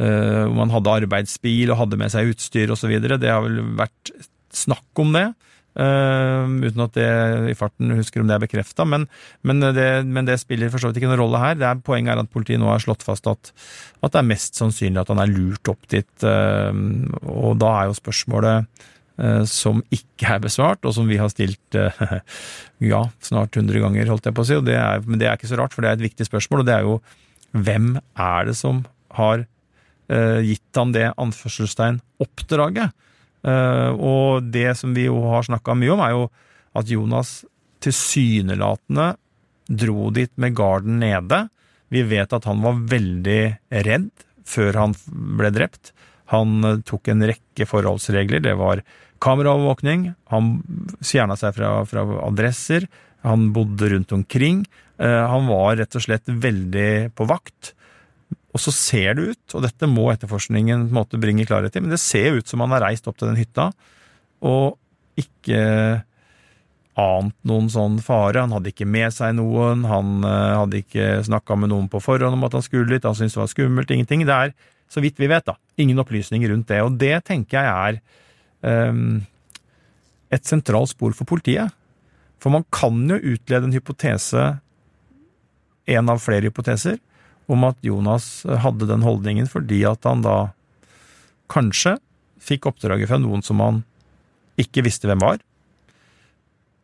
om 0.02 0.58
han 0.58 0.72
hadde 0.74 0.94
arbeidsbil 1.04 1.70
og 1.70 1.78
hadde 1.78 1.98
med 2.00 2.10
seg 2.10 2.32
utstyr 2.32 2.72
osv. 2.74 2.90
Det 3.06 3.28
har 3.30 3.44
vel 3.44 3.60
vært 3.78 4.10
snakk 4.50 4.98
om 5.04 5.12
det. 5.14 5.28
Uh, 5.72 6.52
uten 6.66 6.84
at 6.84 6.98
det 6.98 7.08
i 7.48 7.56
farten 7.56 7.94
husker 7.96 8.20
om 8.20 8.28
det 8.28 8.36
er 8.36 8.44
bekrefta, 8.44 8.84
men, 8.84 9.06
men, 9.48 9.64
men, 9.64 10.28
det 10.28 10.36
spiller 10.42 10.72
for 10.72 10.84
så 10.84 10.90
vidt 10.90 11.00
ikke 11.00 11.08
noen 11.08 11.22
rolle 11.22 11.40
her. 11.40 11.60
Er, 11.64 11.80
poenget 11.80 12.12
er 12.12 12.24
at 12.26 12.32
politiet 12.34 12.60
nå 12.60 12.68
har 12.68 12.84
slått 12.84 13.06
fast 13.08 13.30
at, 13.32 13.54
at, 14.02 14.12
det 14.12 14.20
er 14.20 14.28
mest 14.28 14.60
sannsynlig 14.60 15.00
at 15.00 15.12
han 15.14 15.22
er 15.24 15.32
lurt 15.32 15.72
opp 15.72 15.88
dit. 15.92 16.12
Uh, 16.26 16.76
og 17.24 17.56
da 17.62 17.72
er 17.78 17.88
jo 17.88 18.00
spørsmålet 18.02 18.68
uh, 19.24 19.44
som 19.48 19.80
ikke 19.96 20.36
er 20.36 20.44
besvart, 20.44 20.84
og 20.84 20.96
som 20.98 21.08
vi 21.08 21.20
har 21.22 21.32
stilt 21.32 21.80
ja, 22.92 23.06
snart 23.24 23.56
100 23.56 23.86
ganger, 23.86 24.12
holdt 24.12 24.28
jeg 24.28 24.36
på 24.36 24.44
å 24.44 24.50
si, 24.50 24.60
det 24.68 24.76
er, 24.76 25.06
men 25.08 25.24
det 25.24 25.30
er 25.30 25.40
ikke 25.40 25.54
så 25.54 25.62
rart, 25.62 25.78
for 25.78 25.86
det 25.86 25.94
er 25.94 26.02
et 26.02 26.10
viktig 26.10 26.28
spørsmål, 26.28 26.66
og 26.66 26.68
det 26.68 26.76
er 26.76 26.90
jo 26.90 27.00
hvem 27.56 27.94
er 28.20 28.48
det 28.48 28.58
som 28.60 28.84
har 29.16 29.48
gitt 30.44 30.76
han 30.76 30.90
det 30.92 31.06
anførselstegn 31.20 32.02
oppdraget? 32.20 32.92
Eh, 33.48 33.90
og 33.96 34.52
det 34.54 34.76
som 34.80 34.94
vi 34.96 35.08
jo 35.08 35.22
har 35.32 35.48
snakka 35.48 35.76
mye 35.78 35.96
om, 35.96 36.04
er 36.06 36.16
jo 36.16 36.28
at 36.78 36.92
Jonas 36.92 37.42
tilsynelatende 37.82 39.16
dro 39.72 40.12
dit 40.14 40.32
med 40.42 40.56
garden 40.58 41.00
nede. 41.02 41.46
Vi 41.92 42.04
vet 42.08 42.34
at 42.34 42.46
han 42.48 42.62
var 42.64 42.80
veldig 42.92 43.42
redd 43.88 44.12
før 44.48 44.80
han 44.80 44.96
ble 45.08 45.52
drept. 45.56 45.94
Han 46.34 46.62
eh, 46.68 46.82
tok 46.88 47.12
en 47.12 47.26
rekke 47.32 47.68
forholdsregler. 47.68 48.44
Det 48.44 48.56
var 48.60 48.84
kameraovervåkning, 49.22 50.08
han 50.34 50.54
fjerna 51.06 51.36
seg 51.38 51.54
fra, 51.54 51.76
fra, 51.86 52.06
adresser, 52.26 52.88
han 53.22 53.52
bodde 53.54 53.92
rundt 53.92 54.16
omkring. 54.16 54.64
Eh, 54.98 55.22
han 55.34 55.46
var 55.50 55.78
rett 55.78 55.98
og 55.98 56.06
slett 56.08 56.26
veldig 56.26 57.14
på 57.18 57.28
vakt. 57.30 57.76
Og 58.52 58.60
så 58.60 58.74
ser 58.76 59.16
det 59.16 59.32
ut, 59.32 59.56
og 59.56 59.64
dette 59.64 59.88
må 59.88 60.10
etterforskningen 60.12 60.88
på 60.88 60.92
en 60.92 61.00
måte 61.00 61.20
bringe 61.22 61.48
klarhet 61.48 61.76
i, 61.78 61.84
men 61.84 61.94
det 61.94 62.02
ser 62.04 62.36
ut 62.36 62.50
som 62.50 62.64
han 62.64 62.74
har 62.76 62.84
reist 62.90 63.08
opp 63.08 63.20
til 63.20 63.32
den 63.32 63.40
hytta 63.40 63.70
og 64.42 64.76
ikke 65.20 65.62
ant 67.00 67.36
noen 67.48 67.70
sånn 67.72 68.00
fare. 68.04 68.44
Han 68.44 68.54
hadde 68.56 68.72
ikke 68.74 68.88
med 68.90 69.14
seg 69.16 69.36
noen, 69.38 69.86
han 69.88 70.26
uh, 70.26 70.62
hadde 70.62 70.82
ikke 70.82 71.22
snakka 71.28 71.58
med 71.60 71.72
noen 71.72 71.88
på 71.92 72.02
forhånd 72.04 72.36
om 72.36 72.48
at 72.48 72.58
han 72.58 72.66
skulle 72.66 72.92
dit, 72.92 73.06
han 73.08 73.18
syntes 73.18 73.38
det 73.38 73.44
var 73.44 73.52
skummelt, 73.54 73.94
ingenting. 73.94 74.26
Det 74.28 74.38
er, 74.48 74.56
så 74.92 75.04
vidt 75.04 75.22
vi 75.22 75.30
vet, 75.32 75.48
da, 75.48 75.56
ingen 75.82 76.02
opplysninger 76.04 76.52
rundt 76.52 76.72
det. 76.72 76.82
Og 76.84 76.98
det 77.00 77.14
tenker 77.30 77.62
jeg 77.62 78.02
er 78.66 78.90
um, 78.92 79.22
et 80.32 80.48
sentralt 80.48 80.92
spor 80.92 81.16
for 81.16 81.30
politiet. 81.30 81.72
For 82.42 82.54
man 82.54 82.66
kan 82.74 83.00
jo 83.08 83.22
utlede 83.36 83.70
en 83.70 83.78
hypotese, 83.78 84.46
en 85.92 86.12
av 86.12 86.22
flere 86.24 86.50
hypoteser, 86.50 87.00
om 87.52 87.68
at 87.68 87.80
Jonas 87.86 88.44
hadde 88.64 88.88
den 88.90 89.04
holdningen 89.06 89.50
fordi 89.52 89.84
at 89.90 90.08
han 90.08 90.24
da 90.26 90.38
kanskje 91.52 91.98
fikk 92.42 92.70
oppdraget 92.72 93.12
fra 93.12 93.20
noen 93.22 93.44
som 93.46 93.62
han 93.64 93.82
ikke 94.62 94.86
visste 94.86 95.10
hvem 95.10 95.22
var. 95.22 95.42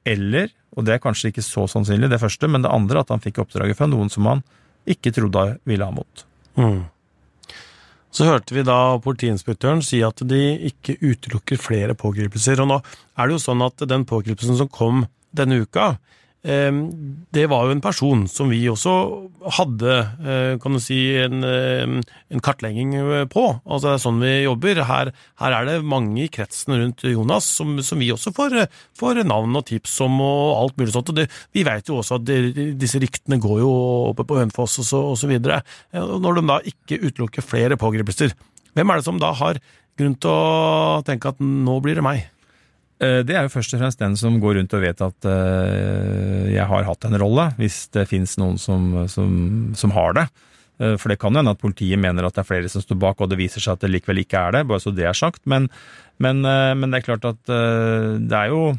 Eller, 0.08 0.52
og 0.76 0.86
det 0.88 0.96
er 0.96 1.04
kanskje 1.04 1.32
ikke 1.32 1.46
så 1.46 1.66
sannsynlig, 1.72 2.10
det 2.12 2.22
første, 2.22 2.50
men 2.52 2.64
det 2.64 2.72
andre, 2.72 3.02
at 3.02 3.12
han 3.14 3.24
fikk 3.24 3.42
oppdraget 3.44 3.80
fra 3.80 3.90
noen 3.90 4.12
som 4.14 4.30
han 4.30 4.44
ikke 4.88 5.12
trodde 5.16 5.50
ville 5.68 5.88
ha 5.88 5.94
mot. 5.94 6.24
Mm. 6.60 6.86
Så 8.14 8.26
hørte 8.26 8.56
vi 8.56 8.64
da 8.66 8.98
politiinspektøren 9.04 9.84
si 9.86 10.00
at 10.06 10.24
de 10.26 10.42
ikke 10.70 10.96
utelukker 11.04 11.60
flere 11.62 11.94
pågripelser. 11.98 12.64
Og 12.64 12.70
nå 12.72 12.78
er 12.80 13.28
det 13.28 13.36
jo 13.36 13.44
sånn 13.44 13.62
at 13.66 13.84
den 13.90 14.08
pågripelsen 14.10 14.58
som 14.58 14.72
kom 14.72 15.04
denne 15.36 15.60
uka, 15.62 15.98
det 16.44 17.46
var 17.50 17.66
jo 17.66 17.74
en 17.74 17.82
person 17.84 18.22
som 18.30 18.52
vi 18.54 18.62
også 18.70 18.92
hadde 19.58 19.96
kan 20.62 20.76
du 20.76 20.80
si, 20.80 21.00
en, 21.20 21.42
en 21.44 22.44
kartlegging 22.44 22.94
på. 23.34 23.44
Altså 23.66 23.88
Det 23.88 23.94
er 23.96 24.04
sånn 24.04 24.22
vi 24.22 24.34
jobber. 24.46 24.82
Her, 24.88 25.12
her 25.42 25.56
er 25.58 25.68
det 25.68 25.78
mange 25.88 26.22
i 26.24 26.30
kretsen 26.32 26.78
rundt 26.78 27.04
Jonas 27.08 27.50
som, 27.58 27.74
som 27.84 28.00
vi 28.00 28.12
også 28.14 28.32
får, 28.38 28.56
får, 28.98 29.24
navn 29.28 29.60
og 29.60 29.66
tips 29.68 29.98
om 30.06 30.22
og 30.24 30.54
alt 30.62 30.80
mulig 30.80 30.94
sånt. 30.96 31.12
Og 31.12 31.20
det, 31.20 31.28
vi 31.58 31.66
vet 31.68 31.90
jo 31.90 32.00
også 32.00 32.22
at 32.22 32.30
det, 32.30 32.40
disse 32.80 33.02
ryktene 33.02 33.42
går 33.44 33.60
jo 33.66 33.74
oppe 34.14 34.28
på 34.28 34.40
Hønefoss 34.40 34.80
og 34.84 34.90
så, 34.92 35.04
og 35.12 35.20
så 35.20 35.32
videre. 35.32 35.60
Når 35.98 36.40
de 36.40 36.48
da 36.54 36.62
ikke 36.72 37.02
utelukker 37.04 37.46
flere 37.46 37.80
pågripelser, 37.82 38.38
hvem 38.78 38.94
er 38.94 39.00
det 39.00 39.10
som 39.10 39.20
da 39.22 39.34
har 39.36 39.60
grunn 39.98 40.18
til 40.22 40.32
å 40.32 41.06
tenke 41.06 41.34
at 41.34 41.42
nå 41.42 41.80
blir 41.84 41.98
det 41.98 42.06
meg? 42.06 42.28
Eh, 42.98 43.22
det 43.26 43.36
er 43.36 43.46
jo 43.46 43.54
først 43.54 43.76
og 43.76 43.82
fremst 43.84 44.02
den 44.02 44.18
som 44.18 44.40
går 44.42 44.58
rundt 44.58 44.74
og 44.74 44.82
vet 44.82 45.04
at 45.06 45.28
uh, 45.30 46.48
jeg 46.50 46.66
har 46.66 46.88
hatt 46.88 47.06
en 47.06 47.20
rolle, 47.22 47.52
hvis 47.60 47.86
det 47.94 48.08
finnes 48.10 48.34
noen 48.42 48.58
som, 48.62 48.90
som, 49.12 49.36
som 49.78 49.94
har 49.94 50.18
det. 50.18 50.26
Uh, 50.82 50.96
for 50.98 51.14
det 51.14 51.20
kan 51.22 51.34
jo 51.34 51.44
hende 51.44 51.54
at 51.54 51.62
politiet 51.62 52.02
mener 52.02 52.26
at 52.26 52.34
det 52.34 52.42
er 52.42 52.50
flere 52.50 52.74
som 52.74 52.82
står 52.82 52.98
bak, 53.04 53.22
og 53.22 53.30
det 53.30 53.40
viser 53.40 53.62
seg 53.62 53.78
at 53.78 53.86
det 53.86 53.94
likevel 53.94 54.24
ikke 54.24 54.42
er 54.42 54.58
det, 54.58 54.66
bare 54.72 54.82
så 54.82 54.94
det 54.96 55.06
er 55.06 55.18
sagt. 55.18 55.44
Men, 55.46 55.70
men, 56.18 56.42
men 56.42 56.90
det 56.90 57.02
er 57.02 57.08
klart 57.12 57.30
at 57.30 57.42
det 57.46 58.34
er 58.34 58.50
jo 58.50 58.72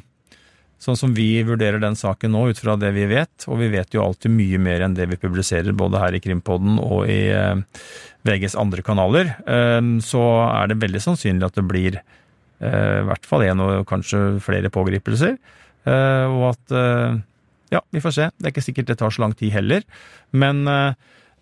sånn 0.82 0.98
som 0.98 1.12
vi 1.14 1.42
vurderer 1.46 1.78
den 1.82 1.94
saken 1.98 2.34
nå, 2.34 2.48
ut 2.50 2.58
fra 2.58 2.74
det 2.78 2.90
vi 2.94 3.06
vet, 3.10 3.46
og 3.46 3.62
vi 3.62 3.70
vet 3.70 3.94
jo 3.94 4.02
alltid 4.02 4.34
mye 4.34 4.58
mer 4.62 4.82
enn 4.86 4.98
det 4.98 5.06
vi 5.10 5.18
publiserer 5.18 5.74
både 5.78 6.02
her 6.02 6.14
i 6.18 6.22
Krimpodden 6.22 6.78
og 6.82 7.06
i 7.10 7.30
VGs 8.26 8.58
andre 8.58 8.82
kanaler, 8.86 9.32
så 10.02 10.22
er 10.50 10.70
det 10.70 10.80
veldig 10.82 11.02
sannsynlig 11.02 11.46
at 11.46 11.58
det 11.58 11.66
blir 11.70 11.98
Eh, 11.98 12.24
I 12.58 13.04
hvert 13.06 13.26
fall 13.28 13.44
én 13.46 13.60
og 13.62 13.84
kanskje 13.86 14.40
flere 14.42 14.70
pågripelser. 14.74 15.36
Eh, 15.86 16.26
og 16.26 16.50
at 16.54 16.74
eh, 16.74 17.20
Ja, 17.68 17.82
vi 17.92 18.00
får 18.00 18.14
se. 18.16 18.26
Det 18.34 18.48
er 18.48 18.54
ikke 18.54 18.64
sikkert 18.64 18.88
det 18.88 18.98
tar 19.00 19.12
så 19.12 19.22
lang 19.22 19.34
tid 19.36 19.52
heller. 19.52 19.82
Men, 20.32 20.62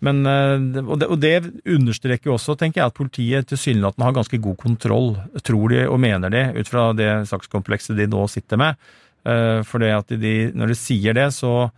men 0.03 0.17
og, 0.27 0.97
det, 0.99 1.07
og, 1.07 1.15
det, 1.23 1.53
understreker 1.63 2.27
jo 2.27 2.33
også, 2.35 2.57
tenker 2.59 2.81
jeg, 2.81 2.91
at 2.91 2.97
politiet 2.97 3.47
tilsynelatende 3.47 4.03
har 4.03 4.17
ganske 4.17 4.39
god 4.43 4.57
kontroll, 4.59 5.07
tror 5.47 5.71
de 5.71 5.85
og 5.87 6.01
mener 6.03 6.33
de, 6.33 6.41
ut 6.59 6.67
fra 6.67 6.89
det 6.91 7.07
sakskomplekset 7.31 7.95
de 7.95 8.09
nå 8.11 8.25
sitter 8.27 8.59
med. 8.59 8.75
For 9.23 9.79
det 9.79 9.93
at 9.95 10.11
de, 10.19 10.33
når 10.51 10.73
de 10.73 10.77
sier 10.81 11.15
det, 11.15 11.29
så, 11.31 11.69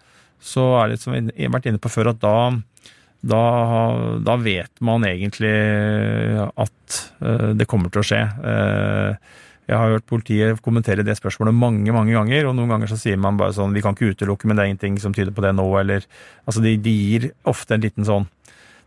så 0.41 0.65
er 0.81 0.95
det 0.95 0.99
som 1.03 1.13
jeg 1.13 1.29
har 1.37 1.53
vært 1.53 1.69
inne 1.69 1.83
på 1.85 1.93
før, 1.93 2.15
at 2.15 2.25
da 2.25 2.35
da, 3.19 3.43
da, 4.23 4.37
vet 4.39 4.71
man 4.85 5.03
egentlig 5.03 5.51
at 6.39 6.99
uh, 7.19 7.51
det 7.57 7.67
kommer 7.67 7.91
til 7.91 8.03
å 8.03 8.07
skje. 8.07 8.21
Uh, 8.39 9.45
jeg 9.69 9.77
har 9.77 9.93
hørt 9.93 10.07
politiet 10.09 10.61
kommentere 10.65 11.05
det 11.05 11.17
spørsmålet 11.19 11.53
mange 11.53 11.93
mange 11.93 12.15
ganger, 12.15 12.47
og 12.49 12.55
noen 12.57 12.71
ganger 12.73 12.89
så 12.89 12.97
sier 12.97 13.19
man 13.21 13.37
bare 13.37 13.53
sånn 13.53 13.75
vi 13.75 13.83
kan 13.85 13.93
ikke 13.93 14.15
utelukke, 14.15 14.49
men 14.49 14.57
det 14.57 14.63
er 14.63 14.71
ingenting 14.71 14.97
som 15.03 15.13
tyder 15.13 15.35
på 15.35 15.43
det 15.45 15.53
nå, 15.57 15.67
eller 15.81 16.07
Altså, 16.47 16.63
de, 16.65 16.73
de 16.81 16.95
gir 16.95 17.29
ofte 17.49 17.75
en 17.75 17.83
liten 17.83 18.07
sånn 18.07 18.25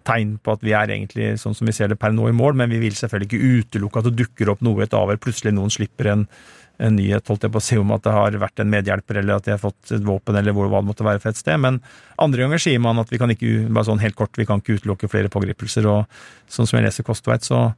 tegn 0.03 0.35
på 0.42 0.57
at 0.57 0.64
vi 0.66 0.73
er 0.75 0.90
egentlig 0.90 1.37
sånn 1.38 1.55
som 1.55 1.68
vi 1.68 1.75
ser 1.77 1.92
det 1.92 1.99
per 2.01 2.11
nå 2.14 2.27
i 2.27 2.35
mål, 2.35 2.57
men 2.59 2.73
vi 2.73 2.81
vil 2.83 2.97
selvfølgelig 2.99 3.29
ikke 3.31 3.61
utelukke 3.61 4.01
at 4.01 4.09
det 4.09 4.18
dukker 4.25 4.51
opp 4.51 4.64
noe 4.66 4.83
i 4.83 4.87
et 4.88 4.97
avhør. 4.99 5.21
Plutselig 5.23 5.55
noen 5.55 5.71
slipper 5.71 6.11
en 6.11 6.25
en 6.83 6.97
nyhet 6.99 7.29
holdt 7.31 7.47
jeg 7.47 7.53
på 7.55 7.61
å 7.61 7.64
si 7.64 7.79
om 7.79 7.92
at 7.95 8.05
det 8.05 8.14
har 8.14 8.38
vært 8.42 8.62
en 8.62 8.71
medhjelper, 8.73 9.21
eller 9.21 9.38
at 9.38 9.47
de 9.47 9.55
har 9.55 9.61
fått 9.62 9.92
et 9.95 10.05
våpen, 10.05 10.37
eller 10.38 10.55
hvor, 10.57 10.71
hva 10.71 10.81
det 10.83 10.90
måtte 10.90 11.07
være 11.07 11.23
for 11.23 11.33
et 11.33 11.38
sted. 11.38 11.61
Men 11.62 11.79
andre 12.23 12.45
ganger 12.45 12.62
sier 12.64 12.83
man 12.83 13.01
at 13.03 13.12
vi 13.12 13.21
kan 13.23 13.33
ikke 13.33 13.68
bare 13.68 13.88
sånn 13.90 14.03
helt 14.03 14.18
kort, 14.18 14.35
vi 14.38 14.47
kan 14.49 14.62
ikke 14.62 14.81
utelukke 14.81 15.11
flere 15.12 15.31
pågripelser. 15.33 15.87
Og 15.90 16.51
sånn 16.51 16.68
som 16.68 16.79
jeg 16.79 16.88
leser 16.88 17.07
Kostveit, 17.07 17.47
så 17.47 17.68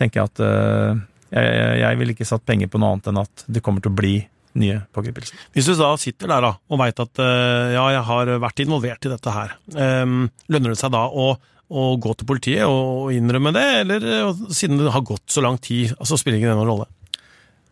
tenker 0.00 0.20
jeg 0.20 0.32
at 0.32 0.42
uh, 0.44 1.00
jeg, 1.32 1.62
jeg 1.84 2.00
ville 2.02 2.16
ikke 2.16 2.28
satt 2.28 2.44
penger 2.48 2.70
på 2.70 2.80
noe 2.82 2.96
annet 2.96 3.10
enn 3.12 3.22
at 3.22 3.46
det 3.48 3.64
kommer 3.64 3.84
til 3.84 3.94
å 3.94 4.00
bli 4.00 4.16
nye 4.60 4.80
pågripelser. 4.92 5.38
Hvis 5.54 5.70
du 5.70 5.76
da 5.78 5.92
sitter 6.00 6.28
der 6.32 6.44
da, 6.48 6.56
og 6.58 6.82
veit 6.82 7.00
at 7.00 7.22
uh, 7.22 7.70
ja, 7.76 7.86
jeg 7.96 8.04
har 8.10 8.34
vært 8.42 8.64
involvert 8.66 9.06
i 9.06 9.14
dette 9.14 9.36
her, 9.36 9.56
um, 10.04 10.24
lønner 10.50 10.74
det 10.74 10.82
seg 10.82 10.92
da 10.96 11.06
å 11.08 11.32
å 11.70 11.92
gå 12.02 12.14
til 12.18 12.26
politiet 12.26 12.66
og 12.66 13.12
innrømme 13.14 13.52
det, 13.54 13.66
eller 13.84 14.06
siden 14.50 14.80
det 14.80 14.90
har 14.90 15.04
gått 15.06 15.30
så 15.30 15.38
lang 15.44 15.54
tid, 15.62 15.92
altså 16.02 16.18
spiller 16.18 16.40
ikke 16.40 16.50
det 16.50 16.66
rolle? 16.66 16.88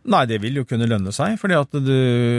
Nei, 0.09 0.25
det 0.29 0.39
vil 0.41 0.57
jo 0.61 0.65
kunne 0.69 0.89
lønne 0.89 1.13
seg, 1.13 1.37
fordi 1.41 1.57
at 1.59 1.75
du 1.85 1.97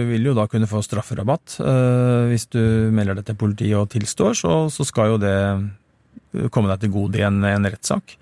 vil 0.10 0.30
jo 0.32 0.36
da 0.38 0.48
kunne 0.50 0.70
få 0.70 0.82
strafferabatt. 0.86 1.60
Uh, 1.62 2.30
hvis 2.32 2.48
du 2.50 2.62
melder 2.96 3.20
det 3.20 3.28
til 3.28 3.38
politiet 3.38 3.78
og 3.78 3.92
tilstår, 3.94 4.38
så, 4.40 4.54
så, 4.74 4.86
skal 4.88 5.14
jo 5.14 5.20
det 5.22 5.36
komme 6.54 6.72
deg 6.72 6.82
til 6.82 6.94
gode 6.94 7.20
i 7.22 7.26
en, 7.28 7.44
en 7.46 7.70
rettssak. 7.70 8.16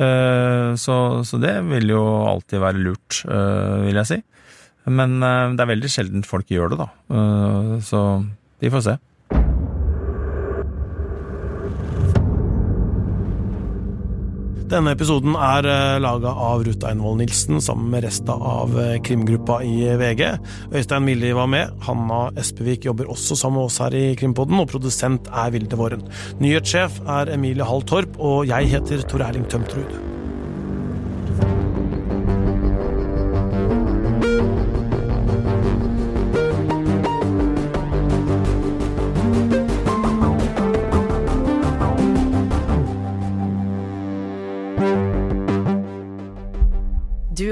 Uh, 0.00 0.76
så, 0.80 0.96
så, 1.24 1.40
det 1.40 1.56
vil 1.70 1.94
jo 1.94 2.02
alltid 2.28 2.60
være 2.60 2.84
lurt, 2.84 3.22
uh, 3.28 3.80
vil 3.86 4.02
jeg 4.02 4.10
si. 4.12 4.20
Men 4.90 5.20
det 5.20 5.60
er 5.60 5.68
veldig 5.68 5.88
sjelden 5.92 6.22
folk 6.26 6.48
gjør 6.50 6.72
det, 6.72 6.78
da. 6.80 6.86
så 7.84 7.98
vi 8.64 8.70
får 8.72 8.82
se. 8.86 8.94
Denne 14.70 14.92
episoden 14.94 15.34
er 15.34 15.66
eh, 15.66 15.96
laga 15.98 16.30
av 16.30 16.60
Ruth 16.62 16.86
Einvoll 16.86 17.16
Nilsen 17.18 17.58
sammen 17.64 17.88
med 17.90 18.04
resten 18.04 18.30
av 18.30 18.76
eh, 18.78 19.00
krimgruppa 19.02 19.56
i 19.66 19.88
VG. 19.98 20.22
Øystein 20.70 21.08
Milli 21.08 21.32
var 21.34 21.50
med. 21.50 21.72
Hanna 21.88 22.20
Espevik 22.38 22.86
jobber 22.86 23.10
også 23.10 23.34
sammen 23.34 23.58
med 23.58 23.66
oss 23.66 23.80
her 23.82 23.98
i 23.98 24.04
Krimpodden, 24.20 24.62
og 24.62 24.70
produsent 24.70 25.26
er 25.34 25.50
Vilde 25.56 25.80
Våren. 25.80 26.06
Nyhetssjef 26.38 27.02
er 27.18 27.34
Emilie 27.34 27.66
Hall 27.66 27.82
Torp, 27.82 28.14
og 28.22 28.46
jeg 28.52 28.70
heter 28.76 29.02
Tor 29.10 29.26
Erling 29.26 29.50
Tømtrud. 29.50 30.19